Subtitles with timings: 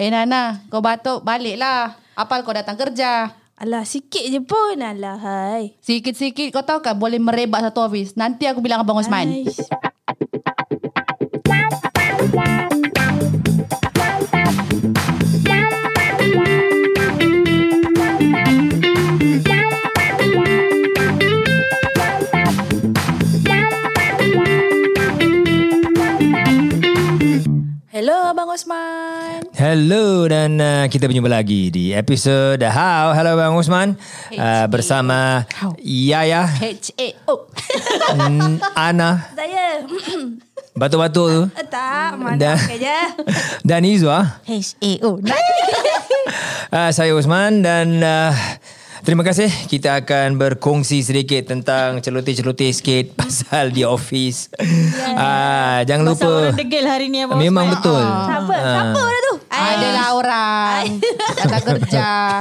[0.00, 1.92] Eh Nana, kau batuk baliklah.
[2.16, 3.36] Apal kau datang kerja.
[3.60, 4.80] Alah, sikit je pun.
[4.80, 5.76] Alah, hai.
[5.84, 8.16] Sikit-sikit kau tahu kan boleh merebak satu office.
[8.16, 9.28] Nanti aku bilang Abang Osman.
[9.28, 9.60] Aish.
[29.60, 33.12] Hello dan uh, kita berjumpa lagi di episod How.
[33.12, 33.92] Hello Bang Usman.
[34.32, 35.76] Uh, bersama How.
[35.76, 37.44] Yaya, H-A-O.
[38.72, 39.84] Ana, Saya.
[40.72, 41.42] batuk-batuk tu.
[41.52, 43.00] Eh, tak, mana pakai je.
[43.60, 44.40] Dan Izwa.
[44.48, 45.20] H-A-O.
[46.70, 48.30] Uh, saya Usman dan uh,
[49.02, 49.50] terima kasih.
[49.66, 54.54] Kita akan berkongsi sedikit tentang celoteh-celoteh sikit pasal di office.
[54.54, 56.30] Uh, jangan Pasal lupa.
[56.46, 57.98] orang degil hari ni Abang Memang betul.
[57.98, 58.54] Siapa?
[58.54, 58.70] Ah.
[58.70, 59.29] Siapa dah tu?
[59.60, 60.84] Adalah orang.
[61.38, 62.40] Datang kerja.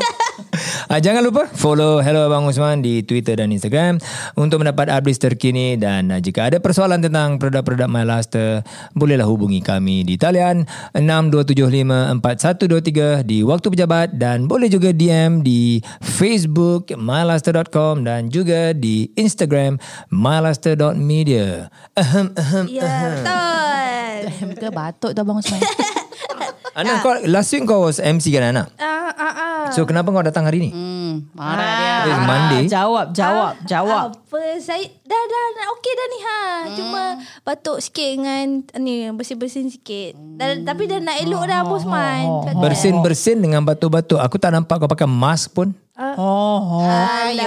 [0.89, 4.02] Uh, jangan lupa follow Hello Abang Usman di Twitter dan Instagram
[4.33, 8.66] untuk mendapat update terkini dan uh, jika ada persoalan tentang produk-produk MyLaster
[8.97, 10.66] bolehlah hubungi kami di talian
[10.97, 19.77] 62754123 di waktu pejabat dan boleh juga DM di Facebook mylaster.com dan juga di Instagram
[20.09, 21.69] mylaster.media.
[21.93, 22.65] Ahem, ahem.
[22.65, 24.58] Ya, betul.
[24.58, 25.61] Ke batuk tu Abang Osman.
[26.80, 28.63] Ana kau last week kau was MC kan Ana?
[28.75, 29.63] Ah, ah, ah.
[29.69, 30.69] So kenapa kau datang hari ni?
[30.72, 31.95] Hmm, marah dia.
[31.99, 32.63] It's Ah, Monday.
[32.66, 34.16] Jawab, jawab, jawab.
[34.16, 36.41] Apa saya dah dah dah okey dah ni ha.
[36.71, 37.02] Cuma
[37.44, 40.16] batuk sikit dengan ni bersih-bersih sikit.
[40.16, 42.55] Dan, tapi dah nak elok dah Bosman.
[42.55, 44.17] Bersin-bersin dengan batuk-batuk.
[44.17, 45.75] Aku tak nampak kau pakai mask pun.
[45.99, 46.16] Oh,
[46.80, 46.88] oh.
[46.88, 47.43] Ayo.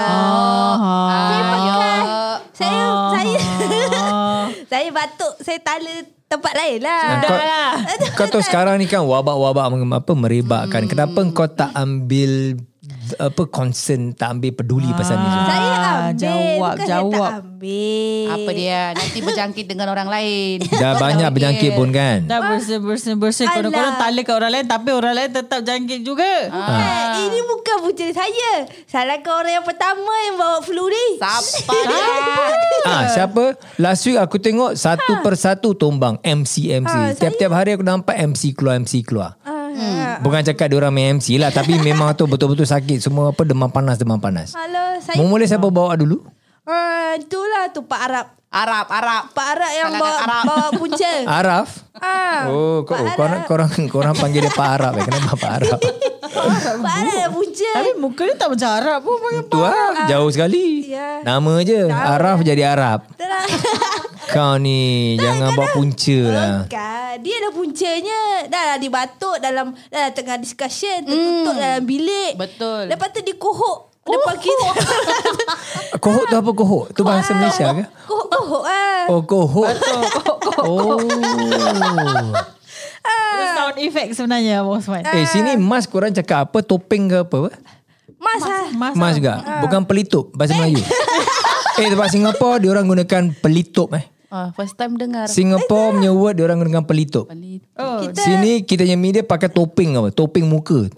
[1.09, 2.01] Saya pakai.
[2.53, 3.09] Saya Ah.
[3.11, 3.39] saya
[4.71, 5.95] saya batuk saya tala
[6.33, 7.21] tempat lain lah.
[7.21, 7.39] kau,
[8.17, 10.89] kau tahu sekarang ni kan wabak-wabak apa merebakkan.
[10.89, 12.57] Kenapa kau tak ambil
[13.15, 15.23] apa concern, tak ambil peduli pasal ni?
[15.25, 15.47] semua?
[15.47, 17.15] Saya Ah, ambil jawab, bukan jawab.
[17.15, 18.27] saya tak ambil.
[18.27, 18.81] Apa dia?
[18.91, 20.57] Nanti berjangkit dengan orang lain.
[20.83, 22.19] Dah banyak berjangkit pun kan?
[22.27, 22.83] Dah bersin,
[23.15, 23.47] bersin.
[23.47, 23.55] Alah.
[23.55, 26.33] Korang-korang tala kat orang lain tapi orang lain tetap jangkit juga.
[26.49, 27.23] Ah.
[27.23, 28.51] Ini bukan punca saya.
[28.83, 31.05] Salahkan orang yang pertama yang bawa flu ni.
[31.19, 32.07] Siapa dia?
[32.83, 33.45] Ah, siapa?
[33.79, 36.91] Last week aku tengok satu persatu tumbang MC MC.
[36.91, 39.39] Ah, Tiap-tiap hari aku nampak MC keluar MC keluar.
[39.39, 39.52] Ah,
[40.21, 43.69] Bukan cakap dia orang main MC lah tapi memang tu betul-betul sakit semua apa demam
[43.69, 44.53] panas demam panas.
[44.53, 46.23] Halo, saya Mula siapa bawa dulu?
[46.63, 48.27] Ah, itulah tu Pak Arab.
[48.49, 49.23] Arab, Arab.
[49.33, 50.43] Pak Arab yang Kalangan bawa, Arab.
[50.45, 51.13] bawa punca.
[51.41, 51.69] Araf.
[51.97, 53.49] ah, Oh, kau, Pak korang, Arab.
[53.49, 55.05] korang, korang panggil dia Pak Arab eh.
[55.05, 55.79] Kenapa Pak Arab?
[56.85, 57.71] Pak Arab yang punca.
[57.73, 59.17] Tapi muka dia tak macam Arab pun.
[59.19, 60.67] Panggil Tu lah, jauh sekali.
[60.87, 61.25] Ya.
[61.25, 61.81] Nama je.
[61.89, 63.01] Araf jadi Arab.
[64.33, 66.65] Kau ni jangan bawa punca lah.
[66.65, 67.15] Bukan.
[67.21, 68.21] Dia dah puncanya.
[68.49, 71.05] Dah lah dibatuk dalam dah lah tengah discussion.
[71.05, 72.41] Tertutup dalam bilik.
[72.41, 72.89] Betul.
[72.89, 73.93] Lepas tu dia kohok.
[74.03, 74.71] Depan kita.
[76.03, 76.91] Kohok tu apa kohok?
[76.91, 77.87] Tu bahasa Malaysia ke?
[78.03, 79.07] Kohok-kohok ah.
[79.07, 79.71] Oh, kohok.
[80.67, 80.99] Oh.
[82.99, 85.07] Itu sound effect sebenarnya Abang Osman.
[85.07, 86.59] Eh, sini mas korang cakap apa?
[86.67, 87.55] Topeng ke apa?
[88.19, 88.67] Mas, ah.
[88.75, 89.39] Mas, Mas juga.
[89.63, 90.83] Bukan pelitup bahasa Melayu.
[91.73, 94.05] Eh, tempat Singapura dia orang gunakan pelitup eh.
[94.33, 95.29] Ah, first time dengar.
[95.29, 97.29] Singapore punya word dia orang gunakan pelitup.
[97.29, 97.61] Pelit.
[97.77, 100.09] Oh, Sini kita punya media pakai topeng apa?
[100.09, 100.89] Topeng muka.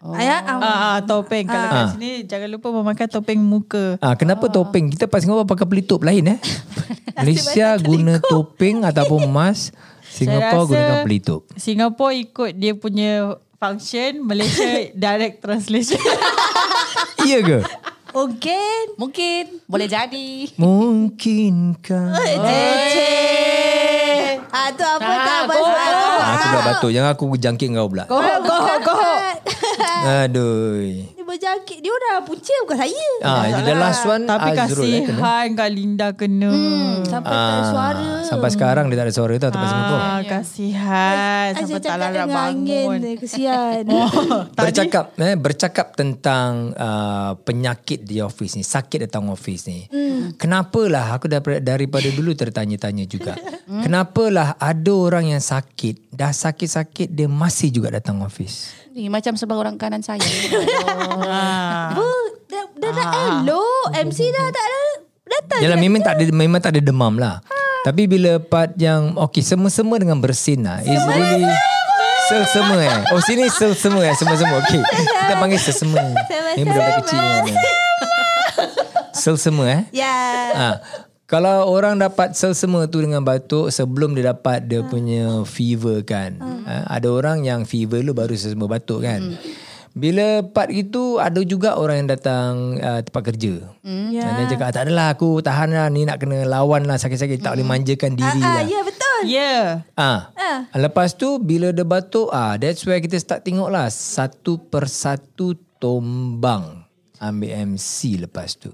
[0.00, 0.16] Oh.
[0.16, 0.56] Ayah, ah.
[0.56, 1.44] Ah, ah, topeng.
[1.44, 4.00] Kalau kat sini jangan lupa memakai topeng muka.
[4.00, 4.88] Ah, kenapa topeng?
[4.88, 6.38] Kita pas Singapura pakai pelitup lain eh.
[7.20, 9.68] Malaysia guna topeng ataupun mas.
[10.08, 11.40] Singapura rasa- gunakan pelitup.
[11.60, 14.64] Singapore ikut dia punya function, Malaysia
[15.04, 16.00] direct translation.
[17.20, 17.58] Iya ke?
[18.14, 18.96] Mungkin.
[18.96, 19.44] Mungkin.
[19.68, 20.48] Boleh jadi.
[20.56, 22.16] Mungkinkah?
[22.88, 23.68] Cecek.
[24.48, 25.44] Ah, tu apa tak.
[25.52, 26.90] Ah, aku pula batuk.
[26.92, 28.04] Jangan aku jangkit kau pula.
[28.08, 29.36] Kohok, kohok, kohok.
[30.24, 31.17] Aduh.
[31.38, 31.78] Dia berjangkit.
[31.86, 33.06] Dia dah punca bukan saya.
[33.22, 35.22] Ah, ini the last one Tapi Azrul eh, kena.
[35.22, 36.50] kasihan Kak Linda kena.
[36.50, 38.08] Hmm, sampai tak ada suara.
[38.26, 40.02] Sampai sekarang dia tak ada suara tau tempat Singapura.
[40.02, 41.48] Ah, kasihan.
[41.54, 42.98] Saya Sampai tak larat dengan angin bangun.
[42.98, 43.14] dia.
[43.22, 43.82] Kesian.
[44.58, 49.86] Bercakap eh, bercakap tentang uh, penyakit di office ni, sakit datang office ni.
[49.86, 50.34] Hmm.
[50.34, 53.38] Kenapalah aku daripada, daripada dulu tertanya-tanya juga.
[53.68, 58.87] Kenapalah ada orang yang sakit, dah sakit-sakit dia masih juga datang office.
[58.98, 60.18] Ni macam sebelah orang kanan saya.
[61.28, 61.94] Ah.
[62.48, 63.86] Dah, dah nak elok.
[63.94, 64.82] MC dah tak ada.
[65.28, 65.60] Datang.
[65.62, 67.38] Yalah memang tak ada memang tak ada demam lah.
[67.86, 70.82] Tapi bila part yang okey semua-semua dengan bersin lah.
[70.82, 71.46] Is really
[72.26, 72.98] sel semua eh.
[73.14, 74.58] Oh sini sel semua eh semua-semua.
[74.66, 74.82] Okey.
[74.82, 76.02] Kita panggil sel semua.
[76.58, 77.54] Ni budak-budak kecil ni.
[79.14, 79.82] Sel semua eh.
[79.94, 80.16] Ya.
[80.58, 80.68] Ha.
[81.28, 86.40] Kalau orang dapat selsema tu dengan batuk sebelum dia dapat dia punya fever kan.
[86.40, 89.36] Ha, ada orang yang fever lu baru selsema batuk kan.
[89.92, 93.60] Bila part itu ada juga orang yang datang uh, tempat kerja.
[93.84, 94.08] Mm.
[94.08, 94.24] Ya.
[94.40, 97.66] Dia cakap tak adalah aku tahan lah ni nak kena lawan lah sakit-sakit tak boleh
[97.66, 98.64] manjakan diri Ah, lah.
[98.64, 99.18] ya betul.
[99.26, 99.36] Ya.
[99.36, 99.64] Yeah.
[100.00, 100.32] Ah.
[100.32, 100.58] Ah.
[100.80, 106.88] Lepas tu bila dia batuk ah that's where kita start tengok lah satu persatu tombang
[107.20, 108.72] ambil MC lepas tu.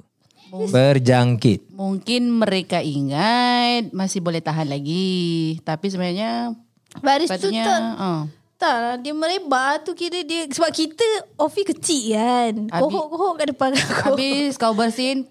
[0.71, 1.75] Berjangkit.
[1.75, 5.59] Mungkin mereka ingat masih boleh tahan lagi.
[5.67, 6.55] Tapi sebenarnya
[7.03, 7.81] Baris tu tak.
[7.99, 8.23] uh,
[8.55, 11.03] Tak lah, dia merebak tu kira dia sebab kita
[11.35, 12.53] office kecil kan.
[12.71, 14.15] Kohok-kohok kat depan aku.
[14.15, 15.27] habis kau bersihin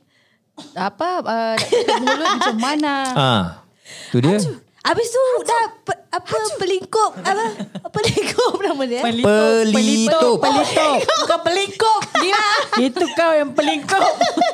[0.75, 1.55] apa uh,
[2.03, 2.93] mulut macam mana?
[3.15, 3.43] Ah.
[4.11, 4.37] Tu dia.
[4.83, 7.55] Habis tu dah pe, apa pelingkup apa
[7.89, 8.99] pelingkup nama dia.
[8.99, 9.71] Pelitup.
[9.71, 10.37] Pelitup.
[10.37, 10.97] Pelitup.
[11.23, 11.99] Bukan pelingkup.
[12.13, 12.51] Gila.
[12.77, 14.03] Itu kau yang pelingkup.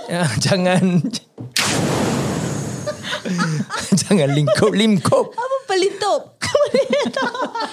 [0.10, 1.06] Ah, Jangan
[4.02, 6.42] Jangan lingkup Lingkup apa pelitup?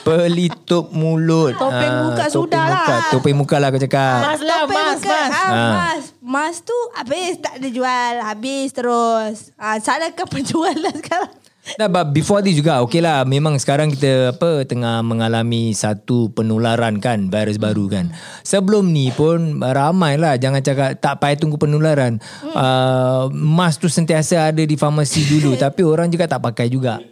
[0.05, 2.69] Pelitup mulut Topeng Ah, muka topeng sudah lah.
[2.77, 2.97] muka.
[3.09, 5.09] Topeng muka lah aku cakap Mas lah, Topeng mas, muka.
[5.09, 5.33] mas.
[5.33, 5.73] Ah.
[5.73, 6.05] mas.
[6.21, 8.15] Mas tu habis tak ada jual.
[8.21, 9.37] Habis terus.
[9.57, 11.33] Ah, salahkan penjual lah sekarang.
[11.75, 17.03] Nah, but before this juga okay lah memang sekarang kita apa tengah mengalami satu penularan
[17.03, 18.15] kan virus baru kan.
[18.47, 22.23] Sebelum ni pun ramai lah jangan cakap tak payah tunggu penularan.
[22.55, 27.03] Uh, mask tu sentiasa ada di farmasi dulu tapi orang juga tak pakai juga.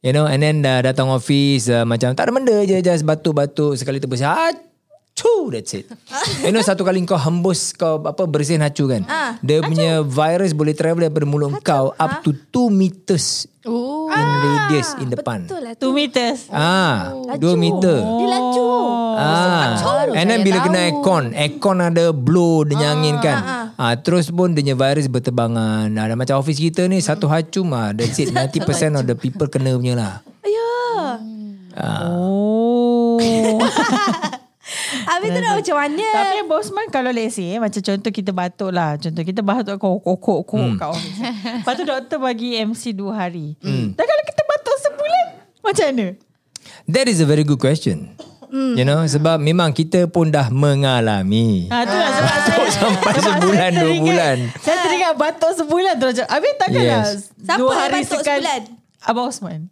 [0.00, 3.76] You know and then uh, datang office uh, macam tak ada benda je just batuk-batuk
[3.76, 4.67] sekali terbersih.
[5.18, 5.90] Hacu that's it.
[6.46, 9.02] you know satu kali kau hembus kau apa bersihin hacu kan.
[9.04, 14.08] Ah, Dia punya virus boleh travel daripada mulut kau up to 2 meters Oh.
[14.08, 15.44] in radius in depan.
[15.44, 15.92] Betul lah Two tu.
[15.92, 16.46] meters.
[16.48, 17.52] Ah, Laju.
[17.52, 17.96] 2 meter.
[17.98, 18.68] Dia laju.
[19.12, 20.64] Ah, Baru and then bila tahu.
[20.64, 23.38] kena aircon, aircon ada blow dia nyangin kan.
[23.74, 25.90] Ah, terus pun dia punya virus berterbangan.
[25.90, 28.62] Ada macam office kita ni satu hacum ah, that's it 90%
[28.94, 30.14] of the people kena punya lah.
[30.40, 31.18] Ya.
[31.76, 33.18] Oh.
[35.04, 36.06] Habis tu nak macam mana?
[36.12, 39.92] Tapi Bosman kalau let's say eh, Macam contoh kita batuk lah Contoh kita batuk kok
[39.98, 40.74] kok kok kok Hmm.
[40.74, 41.18] kat office
[41.58, 45.24] Lepas tu doktor bagi MC dua hari Dan kalau kita batuk sebulan
[45.60, 46.06] Macam mana?
[46.86, 48.16] That is a very good question.
[48.48, 51.68] You know sebab memang kita pun dah mengalami.
[51.68, 54.38] Ha, tu lah sebab Batuk saya sampai sebab sebulan, saya dua teringat- bulan.
[54.58, 56.88] Saya teringat batuk sebulan tu macam Habis takkan Yes.
[56.88, 57.04] lah
[57.44, 58.62] Siapa Dua hari batuk sekali sebulan?
[59.06, 59.70] Abang Osman.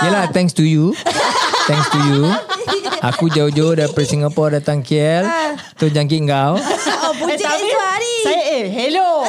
[0.00, 0.96] Yelah thanks to you.
[1.68, 2.32] Thanks to you.
[2.98, 5.22] Aku jauh-jauh daripada Singapura datang KL
[5.78, 8.14] Tu jangkit kau Oh, puja tapi itu hari.
[8.26, 9.22] Saya eh hello.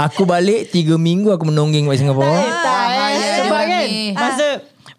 [0.00, 3.86] Aku balik 3 minggu aku menongging kat Singapura Tak eh bahaya Sebab kan.
[4.16, 4.46] Masa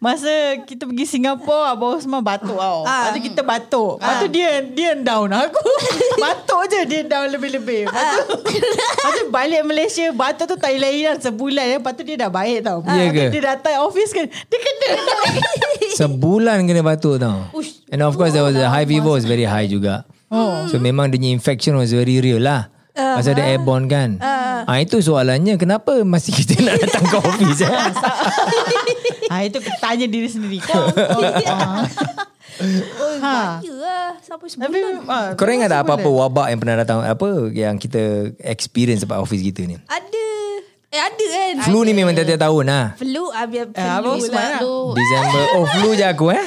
[0.05, 2.85] Masa kita pergi Singapura Abang Osman batuk tau.
[2.85, 3.09] Ah.
[3.09, 3.97] Lepas tu kita batuk.
[3.97, 5.33] Lepas tu dia Dia down.
[5.33, 5.65] Aku
[6.21, 7.89] Batuk je Dia down lebih-lebih.
[7.89, 11.81] Lepas tu, lepas tu balik Malaysia Batuk tu tak hilang-hilang Sebulan.
[11.81, 12.85] Lepas tu dia dah baik tau.
[12.85, 13.25] Ya Lepas tu ke?
[13.33, 14.89] Dia datang office kan Dia kena
[16.05, 17.49] Sebulan kena batuk tau.
[17.89, 20.05] And of course there was the high fever was very high juga.
[20.69, 22.69] So memang dia infection was very real lah.
[22.93, 24.21] Pasal dia airborne kan.
[24.21, 27.69] Ah, Itu soalannya Kenapa masih kita nak datang ke office eh?
[29.27, 31.85] Ha, Itu tanya diri sendiri Kau, kau ah.
[32.55, 33.59] Oh, Ha.
[33.59, 34.15] lah.
[34.17, 35.03] Sampai Tapi sebulan.
[35.05, 37.99] ah, Korang ingat tak apa-apa wabak yang pernah datang Apa yang kita
[38.39, 40.27] experience Sebab office kita ni Ada.
[40.87, 41.53] Eh, ada kan?
[41.61, 44.49] Flu ni memang tiap-tiap tahun lah Flu, habis Eh, Abang flu Osman lah.
[44.49, 44.59] lah.
[44.59, 46.43] Flu, Disember Oh flu je aku eh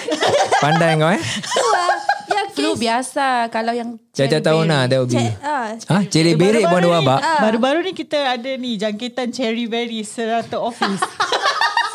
[0.59, 1.97] Pandai kau eh lah.
[2.27, 5.97] Yang flu kes- biasa kalau yang Tiap-tiap tahun lah That will be ah, Ha?
[6.05, 11.05] Ceri berik pun ada wabak Baru-baru ni kita ada ni Jangkitan cherry berry Serata office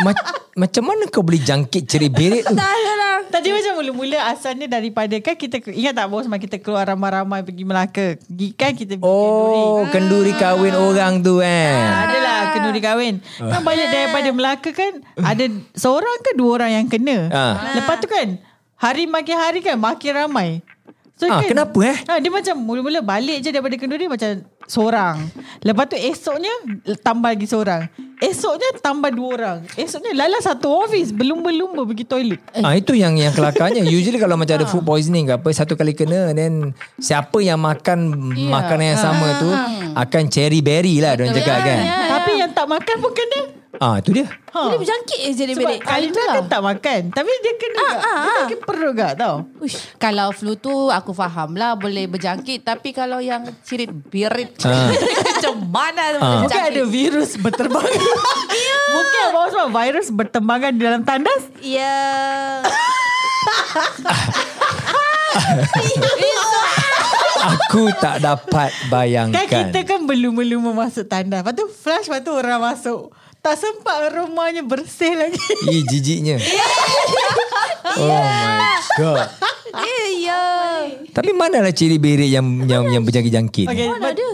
[0.03, 3.17] Ma- Macam mana kau boleh jangkit ceri berik tu Tak lah.
[3.33, 8.07] Tadi macam mula-mula asalnya daripada kan kita ingat tak bos kita keluar ramai-ramai pergi Melaka.
[8.22, 9.57] Pergi kan kita pergi kenduri.
[9.57, 13.15] Oh kenduri kahwin orang tu eh Adalah kenduri kahwin.
[13.41, 17.17] Kan balik daripada Melaka kan ada seorang ke dua orang yang kena.
[17.33, 17.53] Ah.
[17.74, 18.38] Lepas tu kan
[18.77, 20.62] hari makin hari kan makin ramai.
[21.13, 21.98] So Ah, kan, kenapa, eh?
[22.03, 24.34] Ha, dia macam mula-mula balik je daripada kenduri macam
[24.65, 25.22] seorang.
[25.62, 26.50] Lepas tu esoknya
[27.00, 27.86] tambah lagi seorang.
[28.17, 29.58] Esoknya tambah dua orang.
[29.74, 32.41] Esoknya lala satu office belum-belum pergi toilet.
[32.58, 33.86] Ah itu yang yang kelakarnya.
[33.93, 38.10] Usually kalau macam ada food poisoning ke apa satu kali kena then siapa yang makan
[38.34, 38.50] Ya.
[38.50, 39.50] makanan yang sama tu
[39.93, 41.79] akan cherry berry lah dia cakap kan.
[42.10, 43.41] Tapi yang tak makan pun kena.
[43.75, 44.30] Ah itu dia.
[44.48, 44.70] Ha.
[44.70, 45.82] Dia berjangkit je jadi Sebab.
[45.84, 47.98] Alina kan tak makan Tapi dia kena ah, gak.
[47.98, 52.92] Dia sakit perut gak tau Uish, kalau flu tu aku faham lah boleh berjangkit tapi
[52.92, 54.94] kalau yang cirit birit Ah.
[55.27, 56.10] macam mana Ah.
[56.13, 56.86] boleh Mungkin ada berjangkit?
[56.88, 57.98] virus berterbangan
[58.94, 61.98] Mungkin abang sebab virus berterbangan di dalam tandas Ya.
[65.34, 65.42] Aku
[67.44, 69.44] Aku tak dapat bayangkan.
[69.44, 71.42] Kan kita kan belum-belum masuk tanda.
[71.42, 73.10] Lepas tu flash, lepas tu orang masuk.
[73.44, 75.36] Tak sempat rumahnya bersih lagi.
[75.76, 76.40] Ih, jijiknya.
[77.94, 79.28] Oh my god.
[79.76, 80.42] Eh, ya.
[81.14, 83.70] Tapi manalah ciri berik yang yang yang berjangkit-jangkit.
[83.70, 83.86] Okay,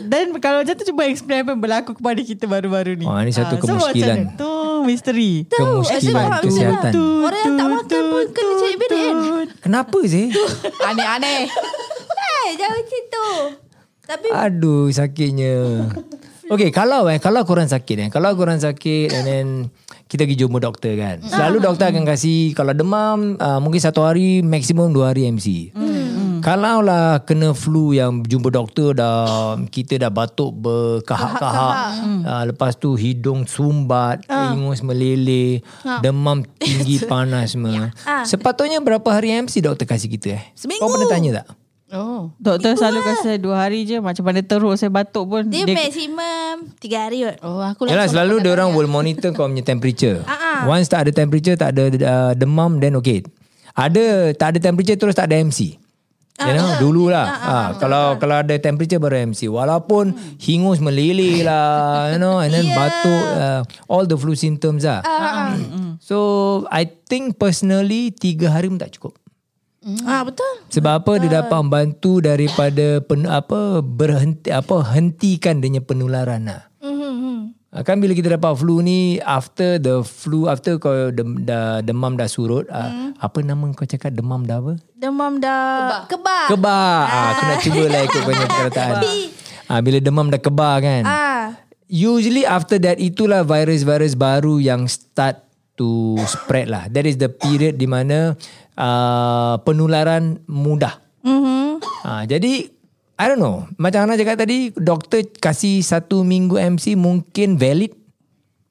[0.05, 3.03] dan kalau macam tu cuba explain apa yang berlaku kepada kita baru-baru ni.
[3.09, 4.31] Oh, ni satu so kemuskilan.
[4.31, 4.37] mana?
[4.37, 4.51] Tu
[4.85, 5.31] misteri.
[5.49, 6.91] Kemuskilan kesihatan.
[7.25, 9.17] Orang yang tak makan pun kena cari berik kan?
[9.59, 10.25] Kenapa sih?
[10.87, 11.41] Aneh-aneh.
[11.49, 13.27] Eh, jangan macam tu.
[14.05, 15.57] Tapi Aduh, sakitnya.
[16.49, 19.47] Okay, kalau eh, kalau korang sakit eh, kalau korang sakit and then
[20.09, 21.21] kita pergi jumpa doktor kan.
[21.21, 25.69] Selalu doktor akan kasih kalau demam uh, mungkin satu hari maksimum dua hari MC.
[25.77, 26.41] Hmm.
[26.41, 31.75] Kalau lah kena flu yang jumpa doktor dah kita dah batuk berkahak-kahak.
[32.25, 35.61] Uh, lepas tu hidung sumbat, ingus meleleh,
[36.01, 37.93] demam tinggi panas semua.
[38.25, 40.43] Sepatutnya berapa hari MC doktor kasih kita eh?
[40.57, 40.81] Seminggu.
[40.81, 41.68] Kau pernah tanya tak?
[41.89, 42.29] Oh.
[42.37, 43.97] Doktor selalu kasi dua hari je.
[43.97, 45.41] Macam mana teruk saya batuk pun.
[45.49, 47.37] dia, maksimum tiga hari kot.
[47.41, 50.21] Oh, aku Yalah selalu dia orang will monitor kau punya temperature.
[50.59, 53.21] Ah, Once tak ada temperature, tak ada uh, demam then okay.
[53.77, 55.77] Ada tak ada temperature terus tak ada MC.
[56.39, 57.27] You know, dululah.
[57.27, 59.51] Ah, kalau kalau ada temperature baru MC.
[59.51, 65.03] Walaupun hingus meleleh lah, you know, and then batuk, uh, all the flu symptoms lah.
[65.99, 69.19] So, I think personally tiga hari pun tak cukup.
[70.03, 70.67] Ah betul.
[70.67, 76.67] Sebab apa dia dapat membantu daripada pen, apa berhenti apa hentikan dia penularan lah.
[76.83, 77.55] Hmm.
[77.69, 82.17] Ah, Kan bila kita dapat flu ni after the flu after kau dem, dah demam
[82.17, 83.21] dah surut mm.
[83.21, 84.73] apa nama kau cakap demam dah apa?
[84.97, 86.49] Demam dah kebak.
[86.49, 87.01] Kebar.
[87.05, 88.93] Ah, aku nak cuba lah ikut punya perkataan.
[89.69, 91.03] Ah, bila demam dah kebar kan.
[91.05, 91.61] Ah.
[91.85, 95.45] Usually after that itulah virus-virus baru yang start
[95.77, 96.89] to spread lah.
[96.89, 98.33] That is the period di mana
[98.79, 101.03] uh, penularan mudah.
[101.21, 101.83] Mhm.
[102.07, 102.71] Ha, jadi
[103.19, 103.67] I don't know.
[103.75, 107.91] Macam Ana cakap tadi, doktor kasih satu minggu MC mungkin valid.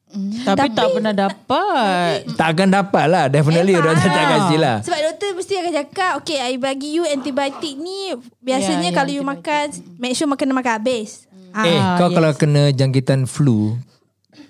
[0.08, 2.24] Tapi, tak pernah dapat.
[2.32, 3.24] Takkan dapat lah.
[3.28, 3.92] Definitely Memang.
[3.92, 4.76] doktor tak kasih lah.
[4.80, 9.12] Sebab doktor mesti akan cakap Okay I bagi you antibiotik ni Biasanya Ya, ya, kalau
[9.12, 9.68] you makan
[10.00, 11.64] Make sure makan makan habis ah.
[11.68, 12.16] Eh, kau yes.
[12.16, 13.76] kalau kena jangkitan flu,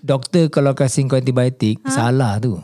[0.02, 2.58] doktor kalau kasih kau antibiotik, salah tu.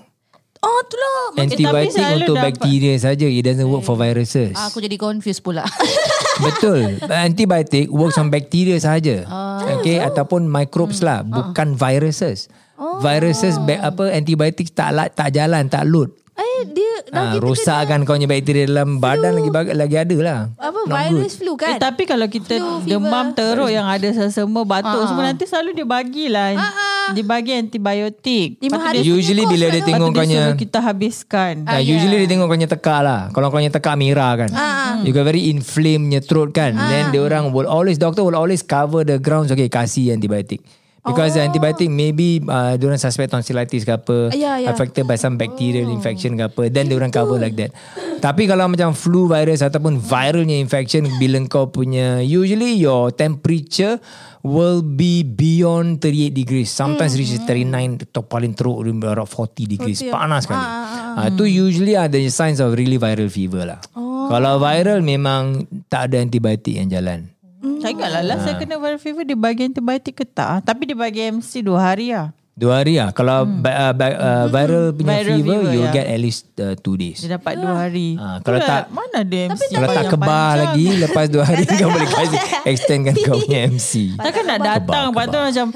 [0.64, 2.56] Oh tu lah Antibiotik untuk dapat.
[2.56, 3.26] bakteria saja.
[3.28, 4.56] It doesn't work for viruses.
[4.56, 5.60] Aku jadi confused pula.
[6.46, 6.98] Betul.
[7.04, 9.28] Antibiotik works on bakteria sahaja.
[9.76, 12.48] Okay, ataupun microbes lah, bukan viruses.
[12.98, 16.10] Viruses ba- apa antibiotik tak tak jalan, tak load.
[16.34, 20.38] Eh dia Ha, rosakkan kau punya bakteria dalam badan lagi lagi ada lah.
[20.56, 23.54] Apa virus flu Eh, kan tapi kalau kita Flu, demam fever.
[23.54, 26.58] teruk yang ada semua batuk semua nanti selalu dia bagilah.
[27.14, 28.58] Dia bagi antibiotik.
[28.58, 31.54] Lima hari dia- Usually bila dia tengok kau dia punya kita habiskan.
[31.64, 33.20] Ah, usually dia tengok kau punya tekak lah.
[33.30, 34.50] Kalau kau punya tekak merah kan.
[35.06, 36.74] You got very inflamed punya throat kan.
[36.74, 40.58] Then dia orang will always doctor will always cover the grounds okay kasih antibiotik.
[41.04, 44.72] Because the antibiotic maybe uh, dia orang suspect tonsillitis ke apa, Ya, ya.
[44.72, 47.76] affected by some bacterial infection ke apa, then dia orang cover like that.
[48.24, 54.00] Tapi kalau macam flu virus ataupun viralnya infection bila kau punya usually your temperature
[54.40, 56.72] will be beyond 38 degrees.
[56.72, 60.00] Sometimes reaches 39 atau paling teruk around 40 degrees.
[60.08, 60.64] Panas sekali.
[61.20, 63.80] Ah, tu usually ada signs of really viral fever lah.
[64.24, 67.28] Kalau viral memang tak ada antibiotik yang jalan.
[67.80, 70.48] Tak ingat lah lah saya kena viral fever dia bagi antibiotik ke tak.
[70.48, 70.60] ah.
[70.60, 72.30] Tapi dia bagi MC dua hari lah.
[72.54, 73.10] Dua hari lah.
[73.10, 75.92] Kalau ba- uh, ba- uh, viral punya Viral fever, fever, you will ya.
[75.92, 77.18] get at least uh, two days.
[77.18, 78.14] Dia dapat dua hari.
[78.14, 81.88] Ah, kalau Itulah, tak- Mana ada MC Kalau tak kebar lagi Lepas dua hari Kau
[81.88, 82.38] boleh kasih
[82.70, 85.66] Extendkan kau punya MC Takkan nak datang Lepas tu macam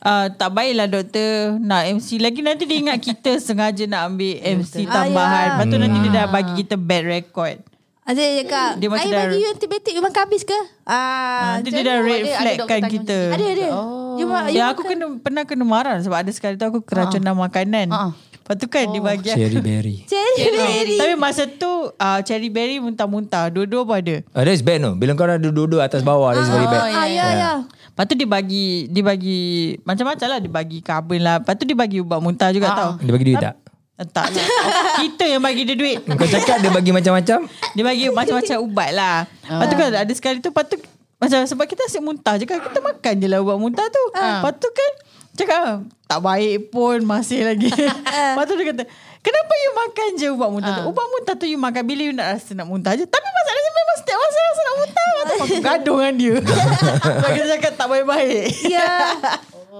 [0.00, 4.82] uh, Tak baiklah doktor Nak MC Lagi nanti dia ingat kita Sengaja nak ambil MC
[4.84, 7.56] tambahan Lepas tu nanti dia dah bagi kita Bad record
[8.06, 10.58] Ada dia cakap Dia macam I dah- bagi you antibiotik You makan habis ke?
[10.86, 13.18] Ah, macam dia dah red ada- ada flag kan kita.
[13.34, 13.66] Ada ada.
[14.14, 17.34] You, ma- you Ya aku kena Pernah kena marah Sebab ada sekali tu Aku keracunan
[17.34, 17.90] makanan.
[17.90, 19.96] Lepas tu kan dia bagi aku Cherry berry.
[20.10, 20.96] Cherry berry.
[20.96, 23.50] Tapi masa tu uh, Cherry berry muntah-muntah.
[23.50, 24.22] Dua-dua pun ada.
[24.30, 24.94] Oh, That's bad no?
[24.94, 26.86] Bila kau dah duduk-duduk Atas bawah That's very bad.
[26.86, 27.52] Ah ya ya.
[27.66, 29.38] Lepas tu dia bagi Dia bagi
[29.82, 30.38] Macam-macam lah.
[30.38, 31.42] Dia bagi carbon lah.
[31.42, 32.90] Lepas tu dia bagi ubat muntah juga tau.
[32.96, 33.65] Dia bagi duit tak?
[33.96, 34.44] Tak lah.
[35.00, 36.04] Kita yang bagi dia duit.
[36.04, 37.48] Kau cakap dia bagi macam-macam.
[37.72, 39.16] Dia bagi macam-macam ubat lah.
[39.40, 40.76] Lepas tu kan ada sekali tu Lepas tu
[41.16, 44.04] Macam sebab kita asyik muntah je kan Kita makan je lah ubat muntah tu.
[44.12, 44.90] Lepas tu kan
[45.32, 45.64] Cakap
[46.04, 47.72] Tak baik pun Masih lagi.
[48.36, 48.82] Lepas tu dia kata
[49.22, 50.84] Kenapa you makan je ubat muntah tu?
[50.86, 51.82] Ubat muntah tu you makan.
[51.82, 53.02] Bila you nak rasa nak muntah je.
[53.02, 55.08] Tapi masalahnya memang Setiap masa rasa nak muntah.
[55.08, 56.34] Lepas tu aku gaduh dengan dia.
[57.16, 58.44] Sebab kita cakap tak baik-baik.
[58.68, 58.92] Ya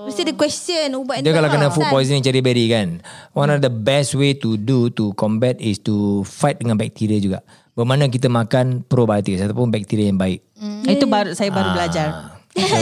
[0.05, 1.93] Mesti ada question ubat Dia kalau kena food Kan?
[1.97, 3.01] poisoning cherry berry kan.
[3.33, 7.41] One of the best way to do To combat is to Fight dengan bakteria juga.
[7.73, 10.45] Bermakna kita makan probiotics Ataupun bakteria yang baik.
[10.85, 12.09] Itu baru saya baru belajar.
[12.57, 12.77] so,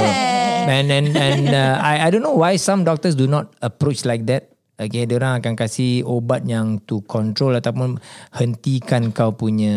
[0.65, 4.25] And and, and uh, I, I don't know why Some doctors do not approach like
[4.31, 7.95] that Okay, dia orang akan kasih obat yang to control ataupun
[8.35, 9.71] hentikan kau punya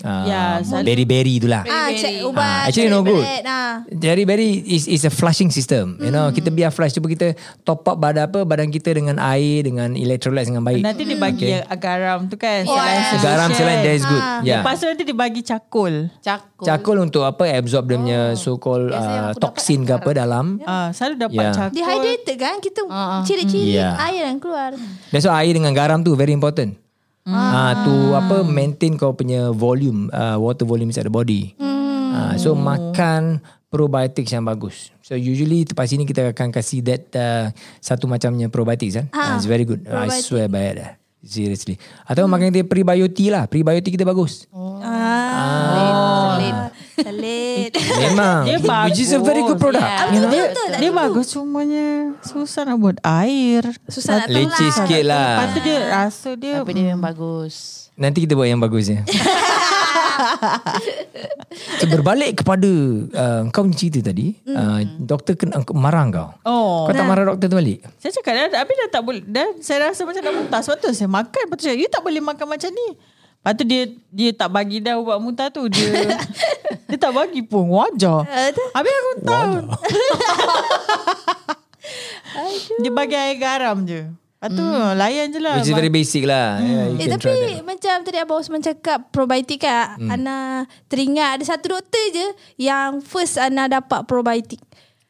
[0.00, 1.60] uh, Ya, selalu- berry-berry itulah.
[1.68, 2.40] Ah, cek ubat.
[2.40, 3.20] Ah, actually no good.
[3.44, 3.84] Ah.
[3.84, 6.00] Jadi berry is is a flushing system.
[6.00, 9.68] You know, kita biar flush cuba kita top up badan apa badan kita dengan air
[9.68, 10.80] dengan electrolytes dengan baik.
[10.80, 11.76] Nanti dia bagi okay.
[11.76, 12.64] garam tu kan.
[12.64, 13.20] Oh, solution.
[13.20, 14.24] Garam selain that is good.
[14.24, 14.40] Ah.
[14.40, 14.64] Yeah.
[14.64, 16.08] Lepas tu nanti dia bagi cakul.
[16.24, 16.64] Cakul.
[16.64, 20.64] Cakul untuk apa absorb dia punya so called Biasa yang uh, toksin ke apa dalam.
[20.64, 21.52] Ah, selalu dapat Ya.
[21.52, 21.76] cakul.
[21.76, 23.92] Dehydrated kan Kita Ah, cirit-cirit Yeah.
[24.00, 24.72] air yang keluar
[25.10, 26.78] That's why air dengan garam tu very important.
[27.24, 31.56] Ah to apa maintain kau punya volume uh, water volume inside the body.
[31.58, 33.40] Ah so makan
[33.72, 34.94] probiotics yang bagus.
[35.02, 37.50] So usually tempat sini kita akan kasih that uh,
[37.82, 39.06] satu macamnya probiotics kan.
[39.10, 39.82] Ah, it's very good.
[39.90, 40.76] I swear by it.
[40.78, 40.90] lah.
[41.24, 41.80] Seriously.
[42.04, 43.48] Atau makan dia prebiotic lah.
[43.48, 44.44] Prebiotic kita bagus.
[44.54, 46.54] Ah Selit
[46.94, 47.33] Selit
[48.10, 48.40] Memang.
[48.48, 49.84] Dia Which is a very good product.
[49.84, 50.12] Yeah.
[50.12, 50.30] You know?
[50.30, 50.44] Dia,
[50.80, 53.62] dia bagus cumanya susah nak buat air.
[53.88, 55.28] Susah nak Leceh tolak sikit lah.
[55.38, 57.84] Lepas tu dia rasa dia Tapi dia yang bagus.
[57.94, 59.06] Nanti kita buat yang bagusnya.
[61.78, 62.70] so, berbalik kepada
[63.14, 66.28] uh, kau punya cerita tadi, uh, doktor kena marah kau.
[66.42, 66.90] Oh.
[66.90, 67.86] Kau tak marah doktor tu balik?
[68.02, 69.22] Saya cakap dah, habis dah tak boleh.
[69.22, 70.60] Dan saya rasa macam nak muntah.
[70.66, 71.42] Sebab tu saya makan.
[71.46, 72.88] Lepas tu saya, you tak boleh makan macam ni.
[73.44, 75.68] Lepas tu dia dia tak bagi dah ubat muntah tu.
[75.68, 76.16] Dia
[76.88, 77.68] dia tak bagi pun.
[77.68, 78.24] Wajar.
[78.72, 79.54] Habis aku tahu.
[82.80, 84.08] dia bagi air garam je.
[84.08, 84.64] Lepas tu
[84.96, 85.60] layan je lah.
[85.60, 86.56] Which is very basic lah.
[86.56, 90.08] Yeah, you Eh, tapi macam tadi Abang Osman cakap probiotik kan hmm.
[90.08, 92.26] Ana teringat ada satu doktor je
[92.64, 94.64] yang first Ana dapat probiotik.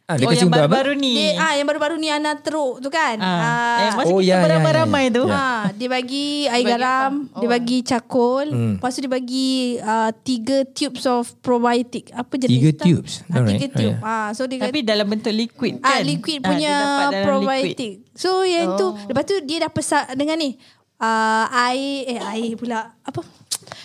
[0.04, 0.58] Ah, dia oh kasi yang apa?
[0.60, 1.16] baru-baru ni.
[1.16, 3.16] Dia ah yang baru-baru ni Ana teruk tu kan.
[3.16, 3.80] Ah.
[3.80, 5.24] Eh, masa Oh, kita ya, ya, beramai-ramai ya, tu.
[5.24, 5.32] ya.
[5.32, 7.40] Ha, dia bagi air garam, apa?
[7.40, 7.50] dia Oh.
[7.50, 8.74] bagi cakul, Hmm.
[8.76, 9.48] lepas tu dia bagi
[9.80, 12.12] uh, tiga tubes of probiotic.
[12.12, 12.84] Apa jenis Tiga tu?
[12.86, 13.24] tubes?
[13.24, 13.56] Ah, Alright.
[13.56, 13.96] tiga Oh, tube.
[13.96, 14.04] yeah.
[14.04, 16.00] Ah, so dia Tapi dalam bentuk liquid ah, kan.
[16.02, 17.92] liquid Ah, punya dia dapat dalam probiotic.
[18.12, 18.76] So yang Oh.
[18.76, 20.60] tu lepas tu dia dah pesan dengan ni
[20.96, 23.24] uh, air eh air pula apa?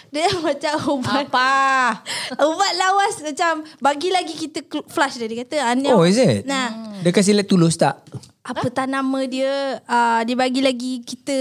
[0.10, 1.50] Dia macam ubat Apa?
[2.42, 6.46] ubat lawas macam bagi lagi kita flush dia dia kata ah, ni Oh, is it?
[6.50, 8.02] Nah, Dia kasi let tulus tak?
[8.50, 11.38] apa tak nama dia uh, dia bagi lagi kita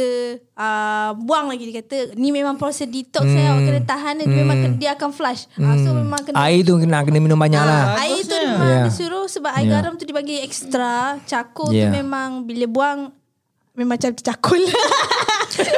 [0.52, 3.32] uh, buang lagi dia kata ni memang proses detox hmm.
[3.32, 5.64] saya awak kena tahan dia memang kena, dia akan flush hmm.
[5.64, 7.96] uh, so memang kena Air tu kena kena minum banyak lah.
[7.96, 8.84] Ah, air tu memang Yeah.
[8.92, 9.80] disuruh sebab air Yeah.
[9.80, 11.88] garam tu dibagi ekstra cakul Yeah.
[11.88, 12.98] tu memang bila buang
[13.78, 14.58] memang macam cakul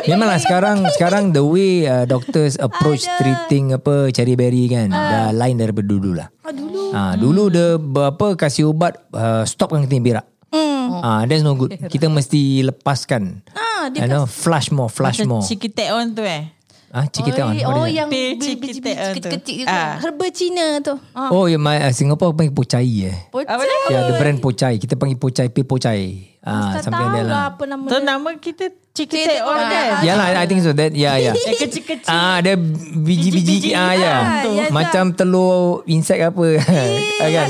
[0.02, 3.16] Memanglah sekarang sekarang the way uh, doctors approach Aduh.
[3.18, 6.28] treating apa cherry berry kan dah lain daripada dulu lah.
[6.40, 10.26] ah, dulu Ah, dulu dia berapa kasih ubat uh, stopkan keting berak.
[10.50, 11.00] hmm.
[11.00, 11.70] Ah, that's no good.
[11.86, 13.46] Kita mesti lepaskan.
[13.52, 15.44] ah, dia You know, flush more, flush Macam more.
[15.46, 16.50] Cikitek on tu eh.
[16.90, 17.55] Ah, cikita on.
[17.62, 18.18] Oh, oh yang tu.
[18.35, 19.70] kecil-kecil tu.
[19.70, 20.03] Ah.
[20.03, 23.16] herba Cina tu Oh, yeah, my uh, Singapore panggil pocai eh.
[23.31, 23.46] Dia?
[23.46, 24.74] Ya, yeah, the brand pocai.
[24.74, 26.35] Kita panggil pocai, pil pocai.
[26.42, 27.44] Ah, tak something tahu like that lah lah.
[27.53, 29.70] apa nama Tu dia nama kita Cikitek on on.
[29.70, 30.03] kan.
[30.03, 30.74] Ya lah, I think so.
[30.74, 31.31] That, yeah, yeah.
[31.37, 32.11] Kecil-kecil.
[32.11, 32.59] Ah, ada
[32.98, 34.14] biji-biji ah ya.
[34.18, 36.88] Ah, ya, Macam telur insek apa kan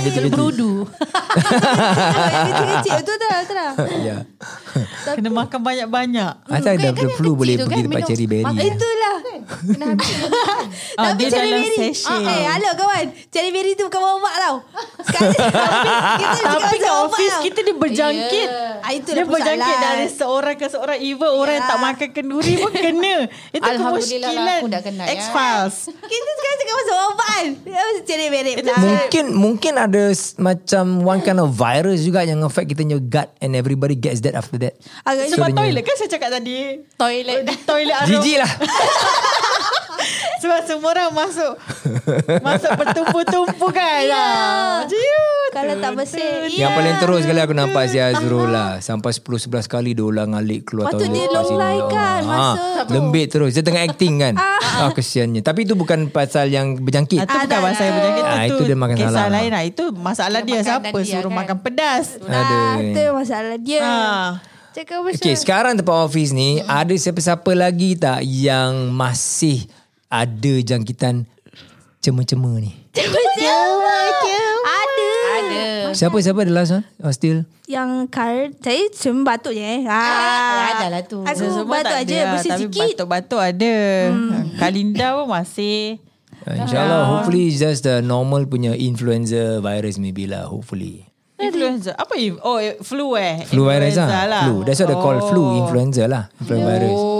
[0.05, 0.37] kecil-kecil.
[0.37, 0.85] Berudu.
[1.31, 4.17] kecil-kecil tu dah tu dah Ya.
[5.03, 6.33] Kena makan banyak-banyak.
[6.45, 8.09] Asal Kan- ada kan flu boleh tu pergi kan, tempat minum.
[8.09, 8.45] cherry berry.
[8.45, 8.69] Mak- eh.
[8.69, 9.17] itulah
[9.51, 10.15] Kena habis.
[10.93, 14.35] Ah, Tapi dia cherry dalam berry ah, Eh halo kawan Cherry berry tu bukan ubat
[14.37, 14.57] tau
[15.01, 15.33] Sekarang
[16.21, 17.43] kita Tapi kat office tau.
[17.43, 18.49] kita dia berjangkit.
[18.49, 18.81] Ya.
[18.81, 20.99] Ah, itulah Dia berjangkit dari seorang ke seorang.
[21.01, 21.85] Even orang yang tak Ya.
[21.85, 23.17] makan kenduri pun kena.
[23.57, 24.33] Itu lah, kemuskilan.
[24.57, 25.15] aku dah kena, ya.
[25.17, 25.77] X-Files.
[25.91, 30.03] Kita sekarang cakap pasal ubat Pasal cherry berry Mungkin mungkin ada
[30.39, 34.33] macam one kind of virus juga yang affect kita punya gut and everybody gets that
[34.33, 34.77] after that.
[35.03, 36.57] Agaknya Sebab So, dia- toilet kan saya cakap tadi.
[36.95, 37.37] Toilet.
[37.63, 38.09] Toilet aroma.
[38.11, 38.51] Jijik lah.
[40.39, 41.53] Sebab semua orang masuk
[42.41, 44.01] masuk bertumpu-tumpu kan.
[44.03, 44.27] Ya.
[44.85, 45.29] Ciut.
[45.51, 48.79] Kalau tak bersih Yang paling terus sekali aku nampak si Azrul lah.
[48.79, 53.27] Sampai 10-11 kali dia ulang alik keluar Patut dia long lie kan, Ah, masa- Lembit
[53.29, 53.53] terus.
[53.53, 54.35] Dia tengah acting kan.
[54.39, 55.41] ah, kesiannya.
[55.41, 57.19] Tapi itu bukan pasal yang berjangkit.
[57.19, 59.31] Itu Ah, bukan pasal yang berjangkit Ah, itu, itu dia makan kisah salah.
[59.33, 59.63] lain lah.
[59.65, 61.39] Itu masalah Dia dia, siapa dia suruh kan.
[61.41, 62.07] makan pedas.
[62.81, 64.31] Itu masalah dia Ah.
[64.71, 69.67] Cakap pasal Okay, sekarang tempat office ni ada siapa-siapa lagi tak yang masih
[70.11, 71.23] ada jangkitan
[72.03, 72.75] cema-cema ni?
[72.91, 74.37] Ada
[75.31, 75.63] Ada.
[75.95, 76.85] Siapa-siapa the last one?
[76.99, 77.47] Oh, still?
[77.71, 79.87] Yang card Saya cuma batuk je eh.
[79.87, 81.23] ah, ada lah tu.
[81.23, 83.75] Aku Semua batuk aja lah, Bersih Tapi sikit batuk-batuk ada.
[84.11, 84.59] Hmm.
[84.59, 86.03] Kalinda pun masih.
[86.43, 91.07] Uh, InsyaAllah, hopefully it's just the normal punya influenza virus maybe lah, hopefully.
[91.41, 91.97] Influenza.
[91.97, 93.47] Apa if, oh flu eh?
[93.49, 94.45] Flu virus Influenza lah.
[94.45, 94.57] Flu.
[94.67, 95.45] That's what they call flu.
[95.65, 96.29] Influenza lah.
[96.43, 96.99] Influenza virus.
[96.99, 97.20] Oh.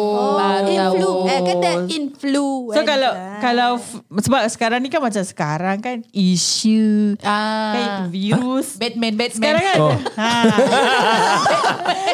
[0.73, 2.49] Influ eh kata influ.
[2.71, 3.71] So kalau kalau
[4.15, 7.73] sebab sekarang ni kan macam sekarang kan isu Ah.
[7.73, 9.37] kan virus Batman, Batman.
[9.37, 9.97] Sekarang kan Oh.
[10.15, 10.31] ha.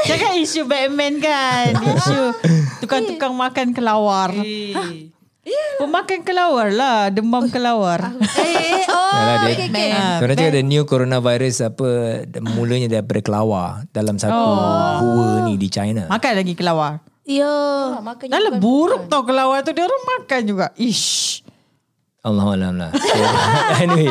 [0.03, 2.31] Cakap isu Batman kan Isu
[2.79, 4.31] Tukang-tukang makan kelawar
[5.77, 8.03] Pemakan kelawar lah Demam kelawar
[8.38, 9.90] eh oh Yalah, dia- okay, okay.
[10.16, 11.88] Sebenarnya cakap ada new coronavirus apa
[12.49, 14.99] mulanya daripada kelawar dalam satu Oh.
[14.99, 16.07] gua ni di China.
[16.07, 17.50] Makan lagi kelawar Ya.
[17.98, 18.14] Ah, lah
[18.54, 21.42] bukan- buruk tau kelawar tu Dia orang makan juga Ish
[22.22, 22.90] Allah Alam lah.
[22.90, 23.14] So,
[23.86, 24.10] anyway.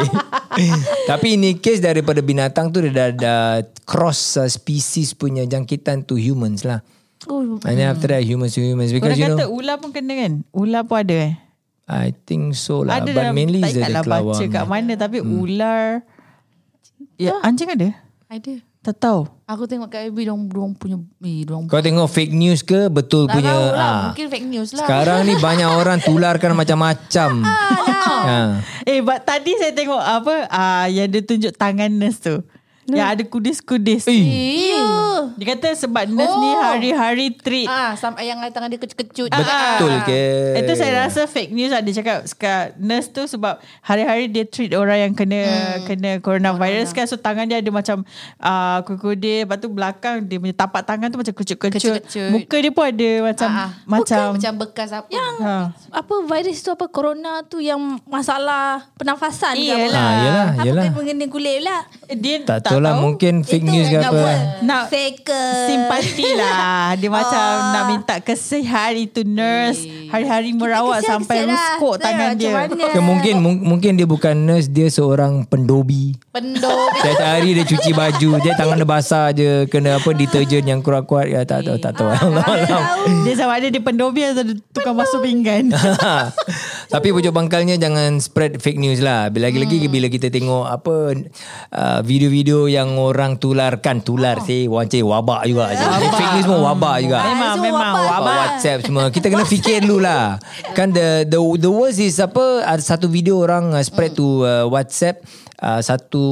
[1.04, 3.44] Tapi ini case daripada binatang tu dia dah, dah
[3.84, 6.80] cross uh, species punya jangkitan to humans lah.
[7.28, 9.90] Oh, And then after that humans to humans because Orang you kata know ular pun
[9.92, 11.34] kena kan Ular pun ada eh
[11.90, 14.36] I think so lah Ada but dalam mainly Tak is the kelawar.
[14.38, 16.06] baca kat mana Tapi ular
[17.18, 17.98] Ya anjing ada
[18.30, 18.62] Ada.
[18.86, 22.62] Tak tahu Aku tengok kat FB Diorang, diorang punya eh, diorang Kau tengok fake news
[22.62, 24.02] ke betul Tak punya tahu lah ah.
[24.10, 27.32] Mungkin fake news lah Sekarang ni banyak orang tularkan macam-macam.
[27.42, 28.62] ha.
[28.86, 32.36] Eh but tadi saya tengok apa ah Yang dia tunjuk tangan nurse tu
[32.88, 34.78] Yang ada kudis-kudis Eh.
[35.36, 36.62] Dia kata sebab nurse ni Oh.
[36.62, 39.28] hari-hari treat Ah, sampai yang tangan dia kecut-kecut.
[39.28, 39.50] Betul
[39.92, 40.06] Ah.
[40.06, 40.22] ke?
[40.56, 44.72] Itu saya rasa fake news lah Dia cakap sekarang, Nurse tu sebab Hari-hari dia treat
[44.72, 45.42] orang yang kena
[45.84, 48.06] Kena coronavirus kan So tangan dia ada macam
[48.38, 52.00] uh, Kuku-kuku Lepas tu belakang Dia punya tapak tangan tu Macam kecut-kecut.
[52.30, 53.70] Muka dia pun ada Macam Ah, ah.
[53.84, 55.08] Macam Macam bekas apa.
[55.08, 55.56] Yang ha.
[55.92, 59.80] apa virus tu apa corona tu yang masalah pernafasan ke apa?
[59.82, 60.02] Iyalah.
[60.02, 60.84] Ah, yelah, Apa yelah.
[60.84, 61.78] kena mengenai kulit pula?
[62.12, 64.30] Dia Tak tahu lah mungkin fake Itu news ke apa.
[64.62, 65.42] Nak fake ke?
[65.66, 66.60] Simpati lah
[66.94, 67.72] Dia macam Ah.
[67.72, 71.56] Nak minta kesihan Itu nurse Hari-hari merawat kesian- Sampai kesian lah.
[71.56, 72.52] ruskuk Saya tangan dia?
[72.86, 76.14] Okay, mungkin mung- mungkin dia bukan nurse dia seorang pendobi.
[76.30, 76.92] Pendok.
[76.98, 81.26] Setiap hari dia cuci baju Dia tangan dia basah je Kena apa Deterjen yang kuat-kuat
[81.26, 82.84] ya, Tak tahu Tak tahu Allah Allah
[83.24, 85.72] Dia sama ada dia pendobi Atau tukang basuh pinggan
[86.90, 89.30] Tapi pujuk bangkalnya Jangan spread fake news lah.
[89.30, 91.14] Lagi-lagi bila kita tengok Apa
[91.76, 94.68] uh, Video-video yang orang tularkan Tular sih.
[94.70, 95.72] Wancik wabak juga
[96.16, 96.96] Fake news semua wabak.
[97.04, 97.20] juga.
[97.26, 97.94] Memang Memang wabak.
[97.96, 98.16] Wabak.
[98.16, 99.04] Wabak WhatsApp semua.
[99.10, 100.38] Kita kena fikir dulu lah.
[100.78, 104.66] Kan the the the worst is apa Ada satu video orang uh, spread to uh,
[104.70, 105.24] WhatsApp
[105.58, 106.24] uh, Satu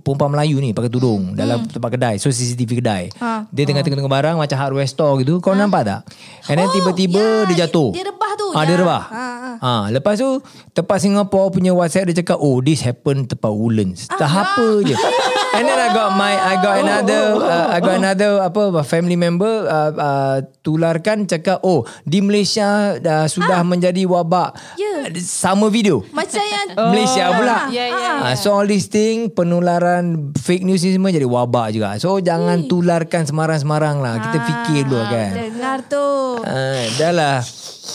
[0.00, 2.14] Perempuan Melayu ni Pakai tudung Dalam tempat kedai.
[2.16, 3.04] So CCTV kedai.
[3.16, 3.46] Ha.
[3.48, 5.38] Dia tengah-tengah barang Macam hardware store gitu.
[5.38, 6.00] Kau nampak tak?
[6.46, 7.90] And then Oh, tiba-tiba ya, Dia jatuh.
[7.90, 8.66] dia rebah tu, Ah, ya.
[8.66, 9.02] Dia rebah.
[9.04, 9.26] Ha,
[9.58, 10.28] ha, Lepas tu
[10.70, 14.06] Tempat Singapore punya WhatsApp Dia cakap Oh this happen tempat Woodlands.
[14.08, 14.94] Ah, Tak apa je
[15.48, 19.64] And then I got my I got another uh, I got another apa family member
[19.64, 24.54] uh, uh, tularkan cakap oh di Malaysia uh, sudah menjadi wabak.
[24.76, 25.08] Ya.
[25.18, 26.04] Sama video.
[26.12, 27.56] Macam yang Malaysia pula.
[27.72, 31.96] Ya, ya, Ah, so all these thing penularan fake news ni semua jadi wabak juga.
[31.96, 34.14] So jangan tularkan sembarang-sembarang lah.
[34.20, 35.30] Kita fikir dulu kan.
[35.32, 36.06] dengar tu.
[36.44, 37.38] Ah, dah lah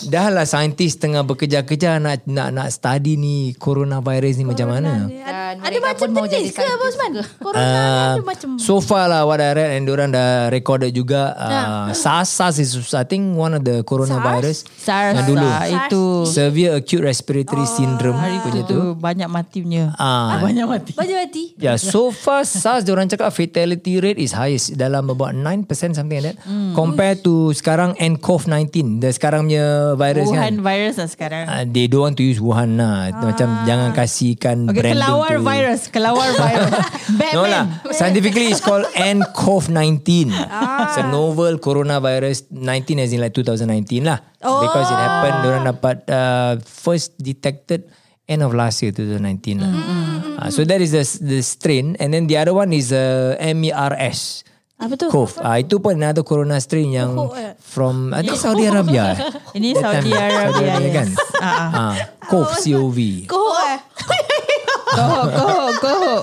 [0.08, 5.06] Dah lah saintis tengah bekerja-kerja nak nak nak study ni coronavirus ni macam mana.
[5.06, 7.12] Ada, Dan ada mereka macam pun mau jenis jadi ke apa Osman?
[7.38, 10.90] Corona ni Uh, ada macam so far lah what I read and diorang dah recorded
[10.90, 15.64] juga uh, SARS SARS is I think one of the coronavirus SARS yang dulu lah
[15.68, 21.14] Itu severe acute respiratory syndrome Hari punya tu tu banyak matinya ah Banyak mati Baju
[21.14, 21.44] mati.
[21.58, 26.34] Yeah, so far SARS diorang cakap fatality rate is highest dalam about 9% something like
[26.34, 26.36] that.
[26.46, 26.72] Hmm.
[26.72, 30.54] Compare to sekarang nCoV-19, the sekarang punya virus Wuhan kan.
[30.64, 33.12] virus lah sekarang Uh, they don't want to use Wuhan lah.
[33.12, 35.44] Macam jangan kasihkan Okay, branding kelawar tu.
[35.44, 36.72] virus Kelawar virus
[37.12, 37.64] Batman No lah.
[37.90, 40.32] Scientifically, it's called nCoV-19.
[40.32, 43.68] It's a novel coronavirus 19 as in like 2019
[44.02, 44.24] lah.
[44.38, 47.84] Because it happened, orang dapat uh, first detected
[48.24, 49.72] end of last year 2019 lah.
[50.36, 54.44] Uh, so that is the the strain, and then the other one is uh, MERS.
[54.84, 55.08] Apa tu?
[55.08, 55.34] Cove.
[55.40, 57.56] Ah itu pun another corona strain yang Oh, eh.
[57.56, 59.16] from I think Saudi Arabia.
[59.56, 60.20] Ini That Saudi time.
[60.20, 60.94] Arabia, Saudi Arabia yes.
[60.94, 61.08] kan.
[61.40, 61.94] Ah,
[62.28, 62.98] Cove COV.
[63.24, 63.78] Kohok eh.
[64.94, 66.22] Kohok Kohok Kohok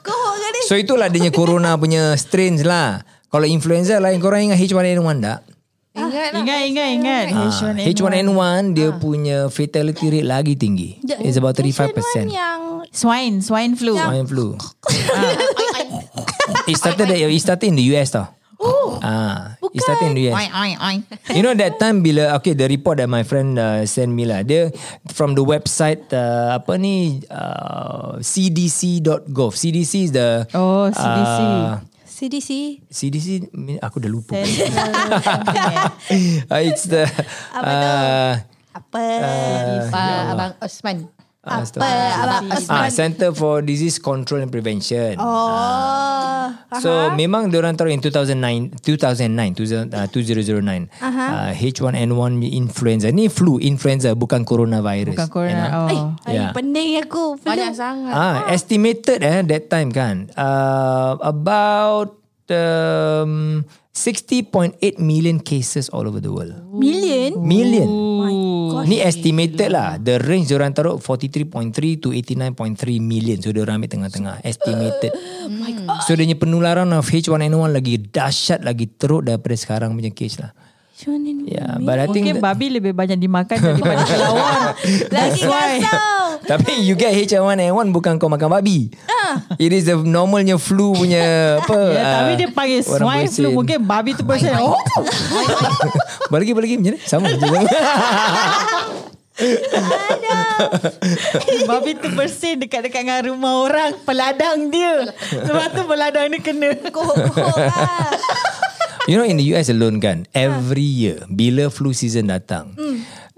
[0.00, 0.60] Kohok ke ni?
[0.64, 3.02] So itulah dia corona punya strains lah.
[3.26, 5.40] Kalau influenza lain korang ingat H1N1 tak?
[5.90, 6.40] Ingat lah.
[6.42, 11.02] Ingat ingat ingat Ah, H1N1 H1N1 dia punya fatality rate lagi tinggi.
[11.22, 11.90] It's about 35%.
[11.90, 14.58] H1N1 yang Swine Swine flu Swine flu.
[16.66, 18.26] it started it started in the US tau.
[18.60, 20.36] Oh, ah, it started in the US.
[20.36, 20.96] Oi, oi, oi.
[21.36, 24.44] You know that time bila okay the report that my friend uh, send me lah
[24.44, 24.68] dia
[25.16, 31.40] from the website uh, apa ni uh, cdc.gov CDC is the Oh, CDC.
[31.40, 32.50] uh, CDC.
[32.92, 33.28] CDC
[33.80, 34.36] aku dah lupa
[36.52, 37.08] uh, it's the
[37.56, 38.36] uh,
[38.70, 39.02] Apa?
[39.02, 41.10] Uh, Pak Abang Osman.
[41.50, 41.82] Apa?
[41.82, 42.36] Apa?
[42.70, 45.18] Ah, Center for Disease Control and Prevention.
[45.18, 46.46] Oh.
[46.78, 53.58] So memang diorang taruh in 2009 2009 2000, uh, 2009 uh, H1N1 influenza ni flu
[53.58, 55.66] influenza bukan coronavirus Bukan corona.
[55.74, 55.88] Oh.
[55.90, 55.98] Ay,
[56.30, 56.54] Yeah.
[56.54, 57.34] pening aku.
[57.42, 58.14] Banyak sangat.
[58.14, 60.30] Ah, estimated eh that time kan.
[60.38, 62.14] Uh, about
[62.54, 63.66] um,
[64.00, 66.56] 60.8 million cases all over the world.
[66.72, 67.36] Million?
[67.36, 67.84] Million.
[67.84, 68.88] Gosh.
[68.88, 70.00] Ni estimated lah.
[70.00, 73.36] The range diorang taruh 43.3 to 89.3 million.
[73.44, 74.40] So diorang ambil tengah-tengah.
[74.40, 75.12] Estimated.
[75.12, 76.00] Oh my God.
[76.08, 80.56] So dia punya penularan of H1N1 lagi dahsyat lagi teruk daripada sekarang punya case lah.
[81.00, 84.76] Yeah, but I think Mungkin that- babi lebih banyak dimakan daripada kelawar.
[85.08, 86.29] Lagi gasau.
[86.50, 88.90] Tapi you get H1N1 bukan kau makan babi.
[89.54, 91.22] It is the normalnya flu punya
[91.62, 91.78] apa.
[91.94, 93.54] Ya, ah, tapi dia panggil swine flu.
[93.54, 94.58] Mungkin babi tu bersin.
[94.58, 94.74] Oh,
[96.34, 96.98] Balik balik macam mana?
[97.06, 97.46] Sama je.
[101.70, 103.90] babi tu bersin dekat-dekat dengan rumah orang.
[104.02, 105.06] Peladang dia.
[105.30, 106.74] Lepas tu peladang ni kena.
[106.90, 108.10] Kohok-kohok lah.
[109.08, 112.76] You know in the US alone kan Every year Bila flu season datang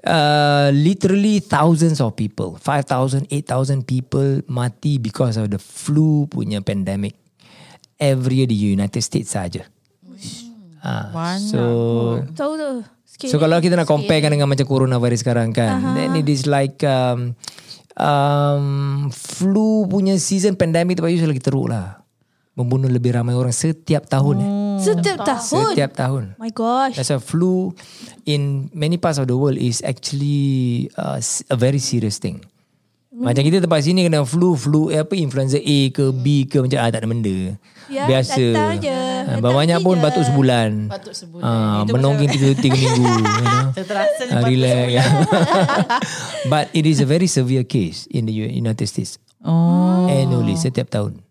[0.02, 7.14] uh, Literally thousands of people 5,000, 8,000 people Mati because of the flu punya pandemic
[8.02, 9.62] Every year di United States saja.
[10.82, 11.62] Banyak so
[12.34, 12.70] Tahu tu.
[13.06, 13.30] Sikit.
[13.30, 15.94] So kalau kita nak comparekan dengan macam coronavirus sekarang kan, uh-huh.
[15.94, 17.38] then it is like um,
[17.94, 22.02] um, flu punya season pandemic tu usually lagi teruk lah.
[22.58, 24.36] Membunuh lebih ramai orang setiap tahun.
[24.42, 24.50] Eh.
[24.82, 25.64] Setiap tahun.
[25.72, 26.22] Setiap tahun.
[26.36, 26.98] My gosh.
[26.98, 27.72] That's why flu
[28.24, 32.42] in many parts of the world is actually uh, a very serious thing.
[33.12, 36.80] Macam kita tempat sini kena flu, flu eh, apa influenza A ke B ke macam
[36.80, 37.54] ah, tak ada benda.
[37.86, 38.40] Ya, Biasa.
[38.40, 38.98] datang je.
[39.28, 40.02] Datang banyak pun je.
[40.02, 40.70] batuk sebulan.
[40.88, 41.44] Batuk sebulan.
[41.44, 43.04] Ah, menongging tiga, tiga minggu.
[43.04, 43.68] you know.
[43.78, 44.86] Terasa Ah, relax.
[44.90, 45.08] Yeah.
[46.52, 49.20] But it is a very severe case in the United States.
[49.44, 50.08] Oh.
[50.10, 51.21] Annually, setiap tahun.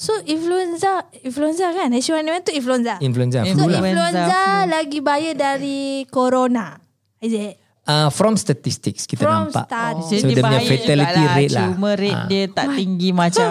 [0.00, 1.92] So influenza, influenza kan?
[1.92, 2.96] H1N1 tu influenza.
[2.98, 3.52] Influenza, So lah.
[3.52, 6.80] influenza, Influenza, lagi bahaya dari corona.
[7.20, 7.60] Is it?
[7.82, 9.66] Uh, from statistics kita From nampak.
[9.66, 10.22] statistics.
[10.22, 11.36] So dia punya fatality jugalah.
[11.36, 11.68] rate lah.
[11.68, 12.26] Cuma rate Ah.
[12.26, 13.50] dia tak tinggi macam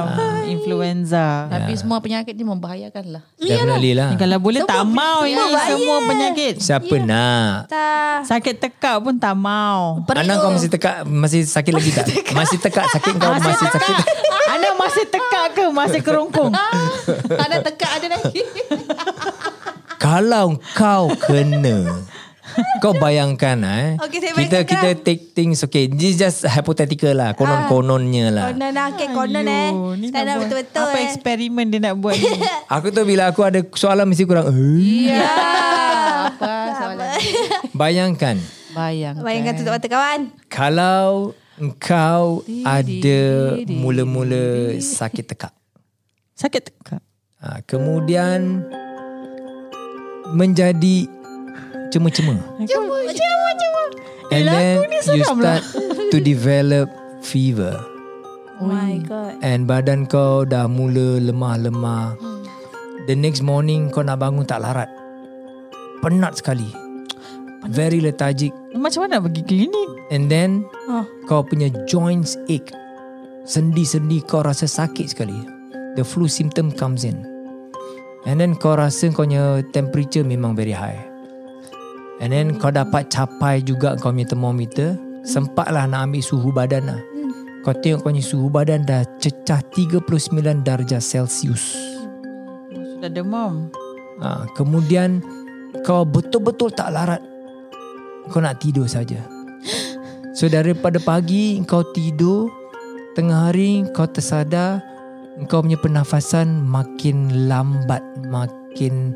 [0.50, 1.46] influenza.
[1.48, 3.24] Tapi semua penyakit ni membahayakan lah.
[3.38, 4.10] Definitely lah.
[4.14, 5.70] Ni kalau boleh tak mau ini bahaya.
[5.70, 6.54] semua penyakit.
[6.58, 7.70] Siapa nak?
[7.70, 8.18] Tak.
[8.26, 10.02] Sakit tekak pun tak mau.
[10.10, 12.06] Anak kau masih tekak Masih sakit lagi tak?
[12.34, 13.96] Masih tekak sakit kau masih sakit
[14.58, 15.66] Anak masih tekak ke?
[15.70, 16.52] Masih kerongkong?
[17.38, 18.42] ada tekak ada lagi.
[20.00, 21.86] Kalau kau kena
[22.80, 25.04] Kau bayangkan eh Okey, saya Kita bayangkan kita sekarang.
[25.04, 28.86] take things Okay This just hypothetical lah Konon-kononnya lah Konon lah.
[28.92, 29.70] Okay, konon eh.
[30.10, 31.06] Tak nak buat- betul-betul Apa eh.
[31.06, 32.32] eksperimen dia nak buat ni?
[32.76, 35.12] Aku tu bila aku ada soalan Mesti kurang eh.
[35.12, 35.28] Ya.
[36.30, 37.20] Apa soalan?
[37.72, 38.36] Bayangkan
[38.70, 39.18] Bayang.
[39.20, 40.20] Bayangkan tutup mata kawan.
[40.46, 43.22] Kalau Engkau ada
[43.68, 45.52] Mula-mula Sakit tekak
[46.34, 47.02] Sakit tekak.
[47.38, 48.64] ha, Kemudian
[50.30, 51.10] Menjadi
[51.90, 53.82] Cema-cema Cuma, cuma, cuma.
[54.30, 54.74] And then
[55.10, 55.64] You start
[56.14, 56.90] To develop
[57.26, 57.90] Fever
[58.60, 59.40] Oh my god.
[59.40, 62.20] And badan kau dah mula lemah-lemah.
[63.08, 64.92] The next morning kau nak bangun tak larat.
[66.04, 66.68] Penat sekali.
[67.72, 68.52] Very lethargic.
[68.76, 69.90] Macam mana nak pergi klinik?
[70.12, 71.08] And then Oh.
[71.32, 72.76] kau punya joints ache.
[73.48, 75.40] Sendi-sendi kau rasa sakit sekali.
[75.96, 77.16] The flu symptom comes in.
[78.28, 81.09] And then kau rasa kau punya temperature memang very high.
[82.20, 85.00] And then kau dapat capai juga kau punya thermometer.
[85.24, 87.02] Sempatlah nak ambil suhu badan lah.
[87.64, 91.76] Kau tengok kau punya suhu badan dah cecah 39 darjah Celsius.
[92.72, 93.72] Sudah demam.
[94.20, 95.24] Ha, kemudian
[95.88, 97.24] kau betul-betul tak larat.
[98.32, 99.24] Kau nak tidur saja.
[100.36, 102.48] So daripada pagi kau tidur,
[103.16, 104.80] tengah hari kau tersadar
[105.48, 109.16] kau punya pernafasan makin lambat, makin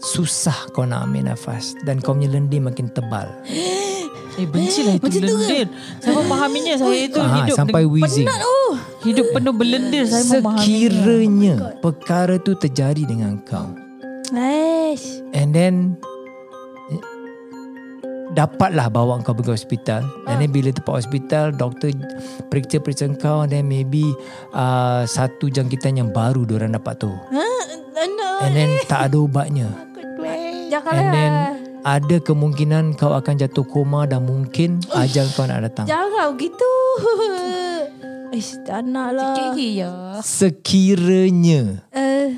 [0.00, 3.26] susah kau nak ambil nafas dan kau punya lendir makin tebal.
[3.44, 5.34] Eh benci lah itu Macam tu ke?
[5.34, 5.66] lendir.
[5.98, 8.26] Saya memahaminya saya itu Ha, hidup sampai wheezing.
[8.30, 8.78] Oh.
[8.98, 10.62] hidup penuh belendir saya memahaminya.
[10.62, 13.74] Sekiranya perkara tu terjadi dengan kau
[14.30, 15.24] Aish.
[15.32, 15.98] And then
[16.86, 17.02] eh,
[18.30, 21.90] Dapatlah bawa kau pergi hospital And then bila tempat hospital Doktor
[22.46, 24.06] periksa-periksa kau And then maybe
[24.52, 27.56] uh, Satu jangkitan yang baru Diorang dapat tu Huh?
[27.98, 28.28] No.
[28.38, 29.66] And then tak ada ubatnya
[30.68, 31.00] Janganlah.
[31.00, 31.32] And then
[31.82, 36.72] Ada kemungkinan Kau akan jatuh koma Dan mungkin Ajal kau nak datang Jangan begitu.
[38.38, 39.56] Ish, tak nak lah.
[39.56, 40.20] Ya.
[40.20, 42.36] Sekiranya Uh,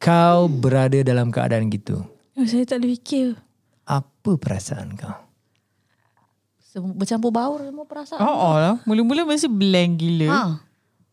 [0.00, 2.00] Kau berada dalam keadaan gitu
[2.38, 3.26] oh, saya tak boleh fikir.
[3.82, 5.16] Apa perasaan kau?
[6.94, 8.22] Bercampur baur semua perasaan.
[8.22, 8.76] Oh, oh lah.
[8.86, 10.28] Mula-mula mesti blank gila.
[10.30, 10.40] Ha.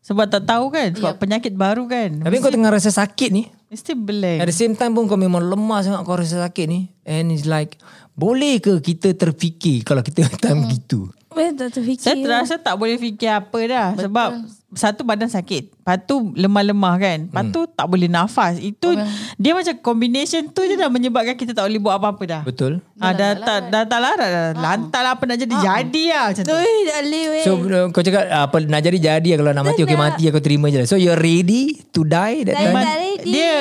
[0.06, 0.94] Sebab tak tahu kan.
[0.94, 2.22] Sebab penyakit baru kan.
[2.22, 3.50] Tapi kau tengah rasa sakit ni.
[3.66, 4.38] Mesti blank.
[4.42, 6.86] At the same time pun kau memang lemah sangat kau rasa sakit ni.
[7.02, 7.74] And it's like,
[8.14, 11.10] boleh ke kita terfikir kalau kita time gitu?
[11.36, 12.02] Eh, tak terfikir.
[12.02, 13.86] Saya terasa tak boleh fikir apa dah.
[13.92, 14.02] Betul.
[14.08, 14.28] Sebab
[14.76, 15.72] satu badan sakit.
[15.72, 17.18] Lepas tu lemah-lemah kan.
[17.28, 18.58] Lepas tu tak boleh nafas.
[18.58, 18.92] Itu
[19.36, 22.42] dia macam combination tu je dah menyebabkan kita tak boleh buat apa-apa dah.
[22.42, 22.84] Betul?
[22.98, 24.46] Ah, dah, tak, dah tak larat dah.
[24.52, 25.54] Lantak lah apa nak jadi.
[25.54, 26.52] Jadi lah macam tu.
[26.52, 27.40] Ui.
[27.40, 30.40] So uh, kau cakap uh, apa nak jadi jadi kalau nak mati okey mati aku
[30.42, 30.88] terima je lah.
[30.88, 32.76] So you're ready to die that Dah time?
[32.76, 33.30] tak ready.
[33.30, 33.52] Dia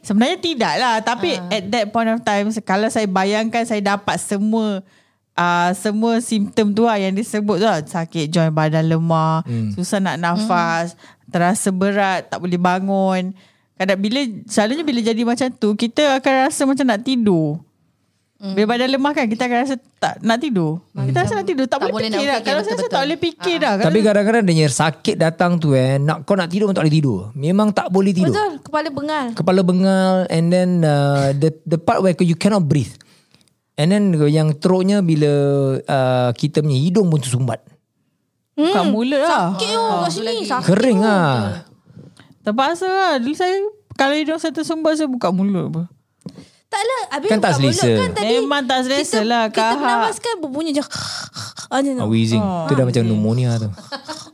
[0.00, 1.50] sebenarnya tidak lah tapi Ah.
[1.50, 4.80] at that point of time kalau saya bayangkan saya dapat semua
[5.34, 9.70] uh, semua simptom tu lah yang disebut tu lah sakit joint badan lemah, Hmm.
[9.74, 13.34] susah nak nafas, terasa berat, tak boleh bangun.
[13.74, 17.58] Kadang bila selalunya bila jadi macam tu kita akan rasa macam nak tidur.
[18.44, 20.84] Bila badan lemah kan kita akan rasa tak nak tidur.
[20.92, 22.38] Kita rasa nak tidur tak, tak boleh boleh nak fikir dah.
[22.44, 23.72] Kalau saya tak boleh fikir dah.
[23.80, 27.18] Tapi kadang-kadang dia sakit datang tu eh nak kau nak tidur pun tak boleh tidur.
[27.32, 28.36] Memang tak boleh tidur.
[28.36, 29.26] Betul, kepala bengal.
[29.32, 32.92] Kepala bengal and then uh, the the part where you cannot breathe.
[33.74, 35.32] And then yang teruknya bila
[35.78, 37.58] uh, kita punya hidung pun tersumbat.
[38.54, 39.58] buka mulut lah.
[39.58, 40.46] Sakit oh, kat sini.
[40.46, 41.10] Sakit Kering oh.
[41.10, 41.66] ah.
[42.40, 43.12] Terpaksa lah.
[43.18, 43.58] Dulu saya
[43.94, 45.82] kalau hidung saya tersumbat saya buka mulut apa.
[46.70, 47.98] Taklah, habis Kan tak buka mulut selesa.
[47.98, 49.78] Kan tadi Memang tak selesa kita, lah, Kita kahak.
[49.78, 50.82] bernafas kan berbunyi je.
[51.66, 52.38] Ah, wheezing.
[52.38, 52.70] Oh.
[52.70, 53.66] tu dah macam pneumonia tu.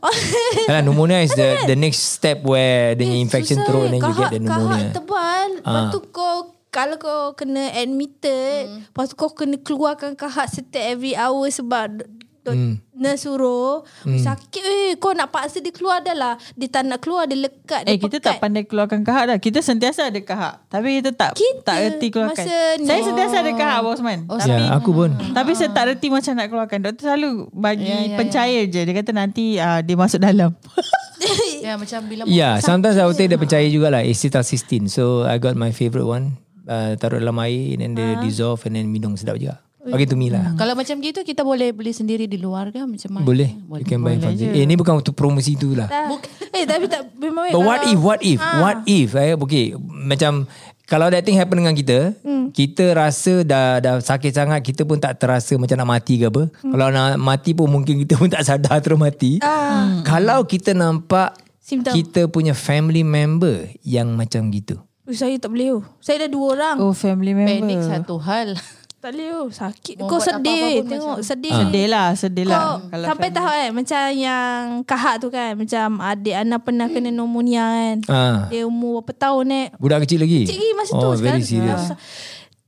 [0.69, 3.81] Alah, pneumonia is the the next step where the infection Susah eh.
[3.81, 4.77] and then you get the Kahak- pneumonia.
[4.77, 5.47] Kahak tebal.
[5.57, 5.89] Lepas Ah.
[5.89, 8.79] tu kau kalau kau kena admitted, Hmm.
[8.85, 12.07] lepas tu kau kena keluarkan kahak setiap every hour sebab
[12.39, 12.79] do- Hmm.
[12.95, 13.83] nurse suruh.
[14.01, 14.89] Sakit eh.
[14.95, 16.33] Kau nak paksa dia keluar dah lah.
[16.53, 17.83] Dia tak nak keluar, dia lekat.
[17.83, 18.25] Eh dia kita pekat.
[18.31, 19.37] tak pandai keluarkan kahak dah.
[19.37, 20.63] Kita sentiasa ada kahak.
[20.65, 22.39] Tapi kita tak Kita tak reti keluarkan.
[22.39, 24.19] masa ni- Saya sentiasa ada kahak Bosman.
[24.25, 25.11] Oh, tapi Ya, aku pun.
[25.33, 26.79] tapi saya tak reti macam nak keluarkan.
[26.81, 28.81] Doktor selalu bagi Ya, ya, pencair je.
[28.81, 30.55] Dia kata nanti uh, dia masuk dalam.
[31.61, 34.89] Ya macam bila Yeah, sometimes I will take the pencair jugalah acetylcysteine.
[34.89, 36.41] So I got my favourite one.
[36.71, 39.59] Uh, taruh dalam air and then dia dissolve and then minum sedap juga.
[39.81, 40.53] Okay to me lah.
[40.55, 43.25] Kalau macam gitu kita boleh beli sendiri di luar ke macam mana?
[43.25, 43.49] Boleh.
[43.49, 45.89] You can buy from Eh ni bukan untuk promosi tu lah.
[45.89, 46.21] Tak.
[46.61, 48.61] Eh tapi tak memang But what if, what if, Ah.
[48.61, 50.45] what if, eh, okay, macam
[50.85, 52.51] kalau that thing happen dengan kita, Hmm.
[52.51, 56.51] kita rasa dah dah sakit sangat, kita pun tak terasa macam nak mati ke apa.
[56.61, 56.71] Hmm.
[56.71, 59.41] Kalau nak mati pun mungkin kita pun tak sadar terus mati.
[59.41, 60.03] Ah.
[60.05, 61.95] Kalau kita nampak Simptom.
[61.95, 64.77] kita punya family member yang macam gitu.
[65.01, 65.83] Oh, saya tak boleh oh.
[65.97, 66.77] Saya dah dua orang.
[66.79, 67.49] Oh family member.
[67.57, 68.53] Panik satu hal.
[68.97, 69.47] Tak boleh oh.
[69.49, 69.97] Sakit.
[69.97, 70.37] Mau Kau sedih.
[70.37, 71.53] apa-apa pun Tengok macam- sedih.
[71.57, 72.61] Sedih lah, sedih lah.
[72.61, 77.09] Kau sampai family- tahap kan Macam yang kahak tu kan Macam adik Ana pernah kena
[77.09, 78.39] pneumonia kan Ah.
[78.47, 80.45] Dia umur berapa tahun eh Budak kecil lagi?
[80.45, 81.41] Kecil lagi masa tu oh, very sekarang.
[81.41, 81.83] serious.
[81.87, 81.97] Ah.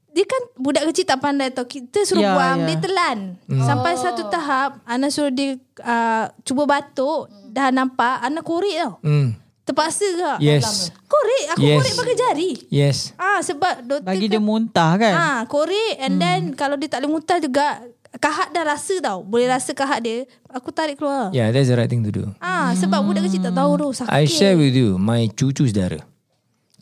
[0.09, 2.65] Dia kan budak kecil tak pandai tau Kita suruh Ya, buang ya.
[2.67, 3.17] Dia telan
[3.61, 9.37] Sampai satu tahap Ana suruh dia uh, Cuba batuk Dah nampak Ana korek tau Hmm.
[9.63, 10.91] Terpaksa ke Yes.
[11.07, 11.79] Korek Aku Yes.
[11.79, 12.97] korek pakai jari Yes.
[13.15, 15.13] Ah Sebab doktor Bagi dia muntah kan.
[15.15, 17.79] Ah, korek and then kalau dia tak boleh muntah juga
[18.19, 19.25] kahak dah rasa tau.
[19.25, 20.29] Boleh rasa kahak dia.
[20.53, 21.33] Aku tarik keluar.
[21.33, 22.29] Yeah, that's the right thing to do.
[22.37, 24.11] Ah, sebab budak kecil tak tahu tu sakit.
[24.13, 25.97] I share with you my cucu saudara.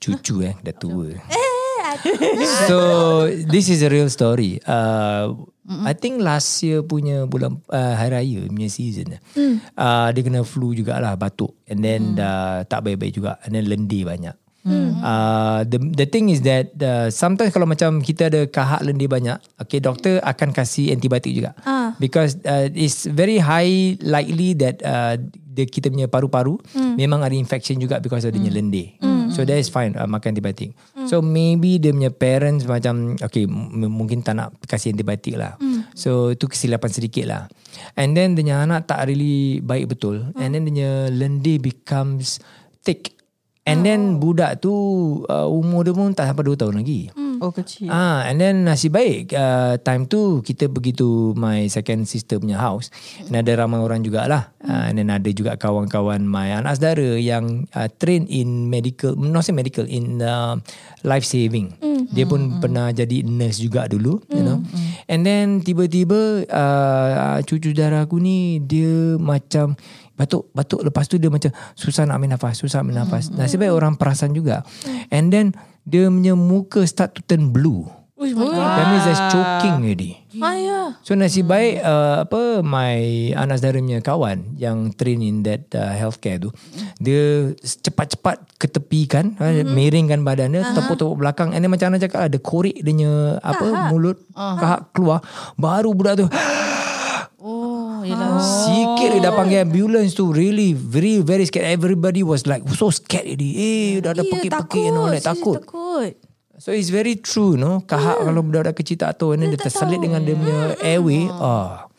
[0.01, 1.13] Cucu eh, dah tua.
[2.67, 2.77] so
[3.47, 4.57] this is a real story.
[4.65, 5.37] Uh,
[5.87, 9.17] I think last year punya bulan uh, hari raya punya season.
[9.33, 9.63] Mm.
[9.73, 12.21] Uh, dia kena flu jugalah batuk and then mm.
[12.21, 14.35] uh, tak baik-baik juga and then lendir banyak.
[14.61, 15.01] Mm.
[15.01, 19.41] Uh, the the thing is that uh, sometimes kalau macam kita ada kahak lendir banyak,
[19.57, 21.57] okay doktor akan kasih antibiotik juga.
[21.65, 21.97] Ah.
[21.97, 26.93] Because uh, it's very high likely that uh, the, kita punya paru-paru mm.
[26.93, 28.93] memang ada infection juga because dia punya lendir.
[29.01, 29.20] Mm.
[29.31, 30.75] So that is fine uh, makan antibiotik.
[30.95, 31.07] Mm.
[31.07, 35.55] So maybe dia punya parents macam okay m- mungkin tak nak kasih antibiotik lah.
[35.57, 35.87] Mm.
[35.95, 37.47] So itu kesilapan sedikit lah.
[37.95, 40.31] And then dia anak tak really baik betul.
[40.35, 40.39] Mm.
[40.39, 42.43] And then dia punya lendir becomes
[42.83, 43.15] thick.
[43.61, 44.73] And then budak tu
[45.29, 47.13] uh, umur dia pun tak sampai 2 tahun lagi.
[47.41, 47.89] Oh kecil.
[47.89, 52.61] Ah, and then nasib baik uh, time tu kita pergi to my second sister punya
[52.61, 52.93] house.
[53.25, 54.53] And ada ramai orang jugalah.
[54.61, 59.41] Uh, and then ada juga kawan-kawan my anak saudara yang uh, train in medical, not
[59.41, 60.61] say medical, in uh,
[61.01, 61.73] life saving.
[62.13, 64.61] Dia pun pernah jadi nurse juga dulu, you know.
[65.09, 69.73] And then tiba-tiba uh, cucu saudara aku ni dia macam
[70.13, 73.73] batuk batuk lepas tu dia macam susah nak ambil nafas susah ambil nafas nasib baik
[73.73, 74.61] orang perasan juga
[75.09, 75.49] and then
[75.85, 77.89] dia punya muka start to turn blue.
[78.21, 78.53] God.
[78.53, 80.11] that means there's choking already.
[80.37, 80.81] Ah, ya.
[81.01, 85.89] so nasib baik uh, apa my anak saudara punya kawan yang train in that uh,
[85.91, 86.53] healthcare tu
[87.01, 89.73] dia cepat-cepat ketepikan mm-hmm.
[89.73, 91.49] miringkan badan dia tepuk-tepuk belakang.
[91.57, 95.25] And then macam Ana cakap ada korek dia punya apa mulut kahak keluar.
[95.57, 96.25] Baru budak tu
[98.39, 101.67] Sikit dia dah panggil ambulance tu really very very scared.
[101.67, 103.51] Everybody was like so scared already.
[103.53, 105.57] Eh dah ada pekik-pekik and all that takut.
[105.57, 106.13] takut.
[106.55, 107.81] So it's very true no.
[107.81, 110.05] Kahak kalau budak-budak kecil tak tahu and then dia tak terselit tahu.
[110.05, 111.25] dengan dia punya airway.
[111.31, 111.89] Ah.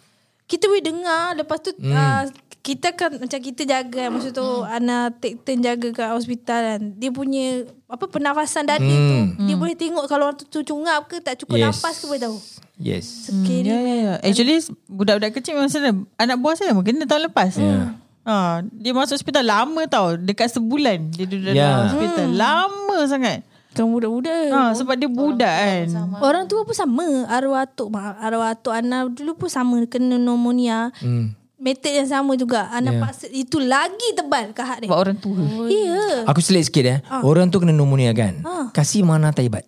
[0.43, 1.97] Kita boleh dengar Lepas tu Hmm.
[1.97, 2.29] uh,
[2.61, 6.81] Kita kan Macam kita jaga kan Masa tu Ana take turn jaga kat hospital kan
[6.93, 9.33] Dia punya Apa pernafasan dada Hmm.
[9.33, 11.73] tu Dia boleh tengok Kalau orang tu, tu cungap ke Tak cukup Yes.
[11.73, 12.37] nafas ke boleh tahu
[12.83, 13.31] Yes.
[13.31, 14.13] Scary Ya, ya, ya.
[14.21, 15.95] Actually budak-budak kecil memang sana.
[16.17, 17.55] Anak buah saya pun kena tahun lepas.
[17.55, 17.95] Ya.
[18.23, 20.15] Ha, dia masuk hospital lama tau.
[20.15, 21.63] Dekat sebulan dia duduk Ya.
[21.65, 22.27] dalam hospital.
[22.33, 23.39] Lama sangat.
[23.73, 25.87] Kan budak-budak Ha, sebab dia budak kan.
[26.21, 31.33] Orang tua pun sama Arwah atuk Arwah atuk Ana dulu pun sama Kena pneumonia Hmm.
[31.57, 33.01] Method yang sama juga Ana Ya.
[33.01, 35.41] paksa Itu lagi tebal kahak dia Sebab orang tua.
[35.71, 36.99] Ya Aku selit sikit eh.
[37.23, 38.43] Orang tu kena pneumonia kan.
[38.71, 39.65] Kasih mana taibat.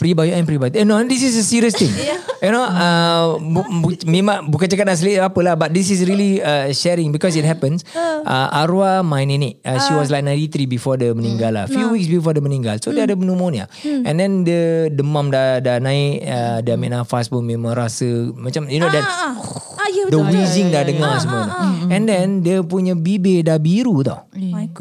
[0.00, 0.80] Prebiotic and prebiotic.
[0.80, 1.92] Eh, no, this is a serious thing.
[2.44, 6.00] you know, uh, bu, bu, memang bukan cakap nak selit apa lah, but this is
[6.08, 7.84] really uh, sharing because it happens.
[7.92, 11.68] Uh, arwah my nenek, uh, she was like 93 before dia meninggal lah.
[11.68, 12.80] Few weeks before dia meninggal.
[12.80, 13.68] So dia ada pneumonia.
[13.84, 18.72] And then the demam dah dah naik, uh, dia ambil nafas pun memang rasa macam
[18.72, 19.69] you know that ah, ah,
[20.10, 21.54] The betul wheezing dah dengar semua tu.
[21.90, 24.26] And then dia punya bibir dah biru tau.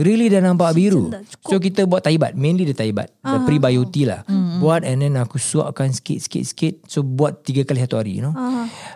[0.02, 1.14] Really dah nampak biru.
[1.46, 2.34] So kita buat taibat.
[2.34, 3.14] Mainly dia taibat.
[3.22, 4.26] The prebiotic lah.
[4.60, 6.90] Buat and then aku suapkan sikit-sikit-sikit.
[6.90, 8.34] So buat tiga kali satu hari you know.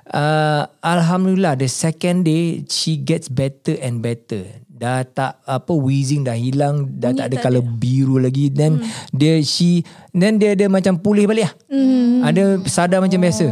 [0.09, 4.43] Uh, Alhamdulillah the second day she gets better and better.
[4.73, 8.83] Dah tak apa wheezing dah hilang dah tak ada color biru lagi then
[9.15, 11.53] dia she then dia dia macam pulih balik lah.
[12.27, 13.47] Ada sadar macam biasa.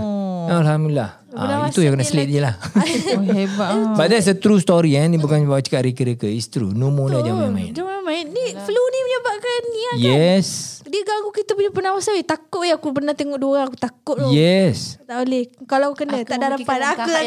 [0.51, 1.20] Alhamdulillah.
[1.31, 2.55] Ah, itu yang kena selit je lah.
[3.15, 3.71] Oh, hebat.
[3.99, 5.07] But that's a true story eh.
[5.07, 6.27] Ni bukan bawa cakap reka-reka.
[6.27, 6.71] It's true.
[6.71, 7.71] Pneumonia jangan main-main.
[7.71, 10.47] Jangan main Ni flu ni menyebabkan ni kan Yes.
[10.83, 14.15] Dia ganggu kita punya pernafasan eh, Takut ya Aku pernah tengok dua orang Aku takut
[14.19, 14.99] tu Yes.
[15.07, 17.21] Tak boleh Kalau kena Aku Tak ada memikirkan Aku kakak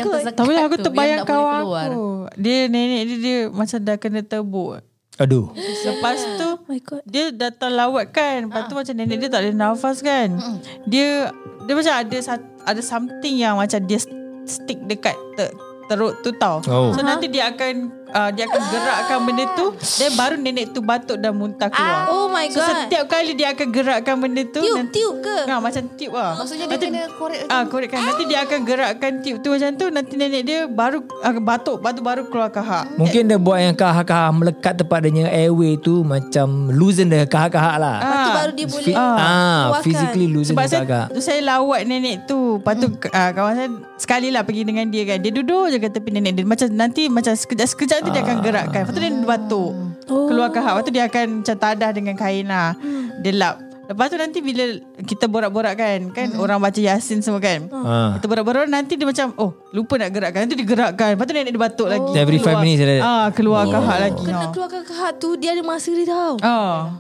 [0.53, 1.89] yang aku terbayang kawan keluar.
[1.89, 2.07] aku.
[2.37, 4.85] Dia nenek dia, dia macam dah kena tebuk.
[5.23, 5.55] Aduh.
[5.87, 8.49] Lepas tu Oh my god dia datang lawat kan.
[8.49, 10.41] Lepas tu macam nenek dia tak ada nafas kan.
[10.89, 11.29] Dia
[11.65, 12.17] dia macam ada
[12.65, 14.01] ada something yang macam dia
[14.49, 15.53] stick dekat ter,
[15.89, 16.65] teruk tu tau.
[16.67, 16.91] Oh.
[16.97, 21.19] So nanti dia akan uh, dia akan gerakkan benda tu dan baru nenek tu batuk
[21.19, 22.09] dan muntah keluar.
[22.09, 25.37] Oh my So god setiap kali dia akan gerakkan benda tu Tiup nanti, Tiup ke
[25.45, 26.39] Ha, macam tiup lah.
[26.39, 28.01] Maksudnya dia kena korek Ah, korek kan.
[28.01, 29.87] Nanti dia akan gerakkan tiup tu macam tu.
[29.91, 32.89] Nanti nenek dia baru uh, batuk, batuk baru keluar kahak.
[32.97, 37.97] Mungkin dia buat yang kahak-kahak melekat tempat dia airway tu macam loosen dia kahak-kahak lah.
[38.01, 39.83] Tu baru dia boleh ah, keluarkan.
[39.85, 41.09] physically loosen Sebab dia saya, kahak.
[41.21, 42.59] saya lawat nenek tu.
[42.63, 45.19] Lepas tu uh, kawan saya sekali lah pergi dengan dia kan.
[45.19, 46.45] Dia duduk je kat tepi nenek dia.
[46.45, 48.83] Macam nanti macam sekejap-sekejap nanti dia akan gerakkan.
[48.83, 49.73] Lepas tu dia batuk.
[50.07, 50.27] Oh.
[50.27, 50.73] Keluar kahak.
[50.75, 52.75] Lepas tu dia akan macam tadah dengan kain lah.
[53.21, 53.57] Dia lap.
[53.85, 54.65] Lepas tu nanti bila
[54.99, 56.09] kita borak-borak kan.
[56.11, 57.69] Kan orang baca Yasin semua kan.
[57.71, 58.17] Ah.
[58.17, 60.41] Kita borak-borak nanti dia macam oh lupa nak gerakkan.
[60.43, 61.09] Nanti dia gerakkan.
[61.15, 62.13] Lepas tu nenek dia batuk lagi.
[62.15, 64.25] Every five Keluar- minutes ada- Ah, keluar kahak lagi.
[64.25, 64.51] Kena Ah.
[64.51, 66.97] keluarkan kahak tu Dia ada masa dia tau Ah.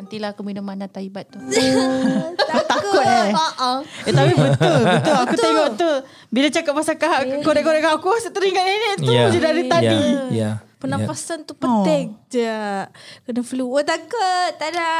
[0.00, 1.36] Nantilah aku minum mana taibat tu.
[2.72, 3.04] Takut.
[3.04, 3.30] Eh.
[4.08, 5.16] Eh tapi betul Betul.
[5.28, 5.90] Aku tengok tu.
[6.32, 9.28] Bila cakap pasal kahak Korek-korek kahak Aku rasa teringat nenek tu Ya.
[9.28, 10.00] je dari tadi.
[10.32, 10.32] Ya.
[10.32, 10.50] ya.
[10.80, 12.48] Pernafasan tu penting je
[13.28, 13.68] Kena flu.
[13.68, 14.50] Oh takut.
[14.56, 14.90] Tak ada.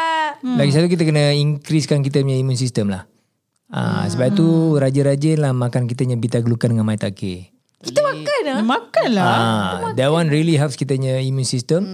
[0.45, 0.61] Hmm.
[0.61, 3.09] Lagi satu kita kena increasekan kita punya immune system lah.
[3.73, 7.55] Ah, sebab tu rajin-rajin lah makan kita punya beta glucan dengan maitake.
[7.81, 9.25] Kita makan lah Makan lah.
[9.25, 11.87] Ah, that one really helps kita punya immune system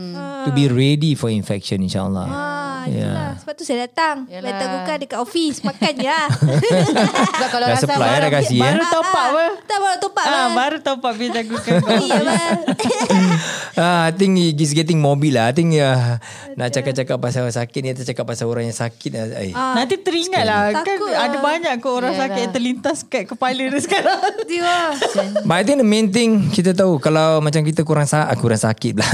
[0.43, 2.27] to be ready for infection insyaAllah.
[2.27, 3.03] Ah, Ya.
[3.03, 3.30] itulah.
[3.39, 4.16] Sebab tu saya datang.
[4.26, 4.47] Yalah.
[4.47, 5.59] Letak buka dekat office.
[5.61, 6.26] Makan je lah.
[7.34, 8.64] Sebab kalau rasa supply eh, dah kasih eh.
[8.64, 10.47] Baru top up apa Tak baru top up Ah, lah.
[10.53, 11.57] baru top up Bila aku
[12.01, 12.59] Iya bang.
[13.76, 15.49] Ah, I think it's getting mobil lah.
[15.49, 16.16] I think uh,
[16.55, 19.12] nak cakap-cakap pasal sakit ni, kita cakap pasal orang yang sakit.
[19.12, 19.53] Eh.
[19.53, 21.28] Nanti teringat lah Kan lah.
[21.28, 22.22] ada banyak ke orang Yalah.
[22.24, 24.89] sakit yang terlintas kat kepala dia sekarang Dia lah.
[25.43, 28.57] But I think the main thing kita tahu kalau macam kita kurang sa- ah, kurang
[28.59, 29.09] sakit pula.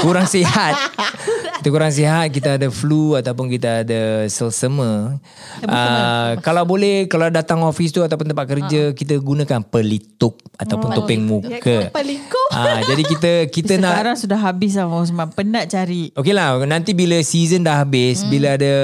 [0.00, 0.76] kurang sihat.
[1.56, 5.20] Kita kurang sihat, kita ada flu ataupun kita ada selsema.
[5.60, 11.20] Uh, kalau boleh kalau datang office tu ataupun tempat kerja kita gunakan pelitup ataupun topeng
[11.28, 11.92] muka.
[11.92, 12.48] Pelikup.
[12.54, 16.94] Ah, jadi kita kita nak Sekarang sudah habis lah Osman Penat cari Okey lah Nanti
[16.94, 18.30] bila season dah habis hmm.
[18.30, 18.74] Bila ada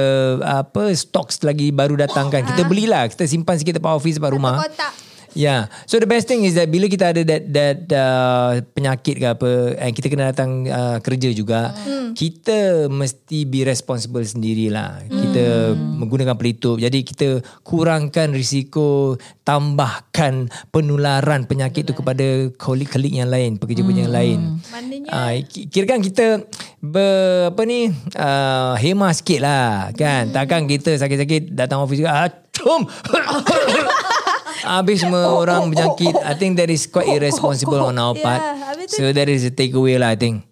[0.65, 4.59] Apa Stocks lagi baru datang kan Kita belilah Kita simpan sikit tempat office Tempat rumah
[4.59, 5.10] Kotak.
[5.31, 5.45] Ya.
[5.47, 5.63] Yeah.
[5.87, 9.51] So the best thing is that Bila kita ada that, that uh, Penyakit ke apa
[9.79, 12.15] And kita kena datang uh, Kerja juga hmm.
[12.15, 15.07] Kita mesti Be responsible sendirilah.
[15.07, 16.83] Kita Menggunakan pelitup.
[16.83, 19.15] Jadi kita Kurangkan risiko
[19.47, 24.39] Tambahkan Penularan penyakit tu Kepada Kolik-kolik yang lain Pekerja-pekerja yang lain.
[24.71, 26.47] Maknanya Ah, ki- kira kan kita
[26.79, 32.31] ber, apa ni uh, hema sikit lah kan takkan kita sakit-sakit datang office juga ah,
[32.55, 32.87] cum
[34.63, 36.15] Habis semua orang berjangkit.
[36.17, 38.41] I think that is quite irresponsible on our Yeah, part.
[38.87, 40.45] tu- So that is a takeaway lah I think.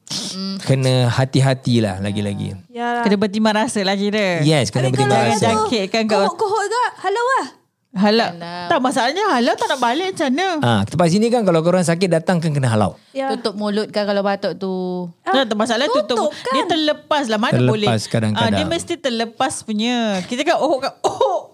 [0.61, 2.53] Kena hati-hati lah lagi-lagi.
[2.69, 3.01] Ya.
[3.01, 4.41] Kena bertimbang rasa lah kira.
[4.41, 5.39] Yes, kena bertimbang kalau rasa.
[5.39, 7.47] tu Jangkitkan kat- Kohok-kohok juga Halau lah
[7.89, 8.37] Halal.
[8.69, 10.49] Tak masalahnya halal tak nak balik macam mana?
[10.61, 12.95] Ah, tempat sini kan kalau korang sakit datang kan kena halau.
[13.11, 13.33] Ya.
[13.33, 14.71] Tutup mulut kan kalau batuk tu.
[15.25, 16.15] Ah, tak masalah tutup.
[16.21, 16.53] tutup kan?
[16.53, 17.41] Dia terlepas lah.
[17.41, 17.89] Mana Terlepas boleh.
[18.07, 18.45] kadang-kadang.
[18.45, 20.21] Ah, dia mesti terlepas punya.
[20.23, 21.48] Kita kan oh kan oh.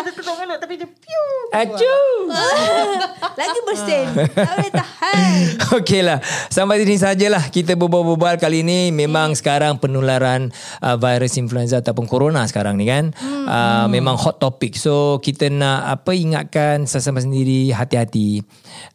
[0.00, 1.24] Ah, dia tutup mulut tapi dia piu.
[1.52, 1.96] Acu.
[3.40, 4.06] Lagi bersin.
[4.32, 5.24] Tak boleh tahan.
[5.76, 6.24] Okey lah.
[6.48, 8.88] Sampai sini sajalah Kita berbual-bual kali ini.
[8.96, 10.48] Memang sekarang penularan
[10.80, 13.44] uh, Virus influenza Ataupun corona sekarang ni kan hmm.
[13.44, 14.80] uh, Memang hot topic.
[14.80, 18.40] So kita nak Apa ingatkan Sesama sendiri Hati-hati.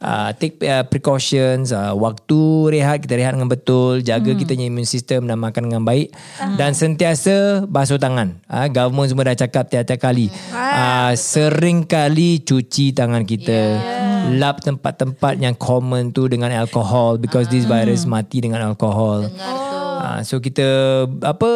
[0.02, 4.02] Uh, Take uh, precautions uh, Waktu rehat Kita rehat dengan betul.
[4.02, 4.40] Jaga hmm.
[4.42, 6.10] kita punya immune system Dan makan dengan baik.
[6.58, 8.42] Dan sentiasa Basuh tangan.
[8.50, 10.34] Uh, Government semua dah cakap Tiap-tiap kali.
[10.50, 14.04] Uh, Sering kali Cuci tangan kita yeah.
[14.36, 19.30] Lap tempat-tempat yang common tu dengan alkohol because this virus mati dengan alkohol.
[20.06, 20.66] Uh, so kita
[21.22, 21.52] apa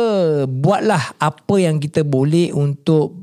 [0.46, 3.18] buatlah apa yang kita boleh untuk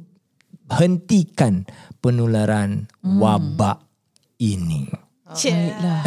[0.67, 1.63] hentikan
[2.03, 3.83] penularan wabak
[4.43, 4.91] ini.
[5.27, 6.03] Baiklah.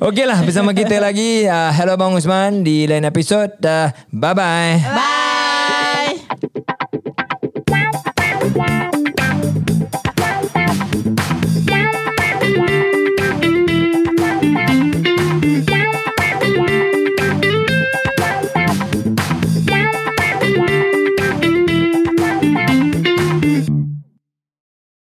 [0.08, 3.48] Okeylah bersama kita lagi uh, hello Bang Usman di lain episod.
[3.60, 4.76] Uh, bye bye.
[4.84, 6.20] Bye.
[8.54, 8.99] Bye.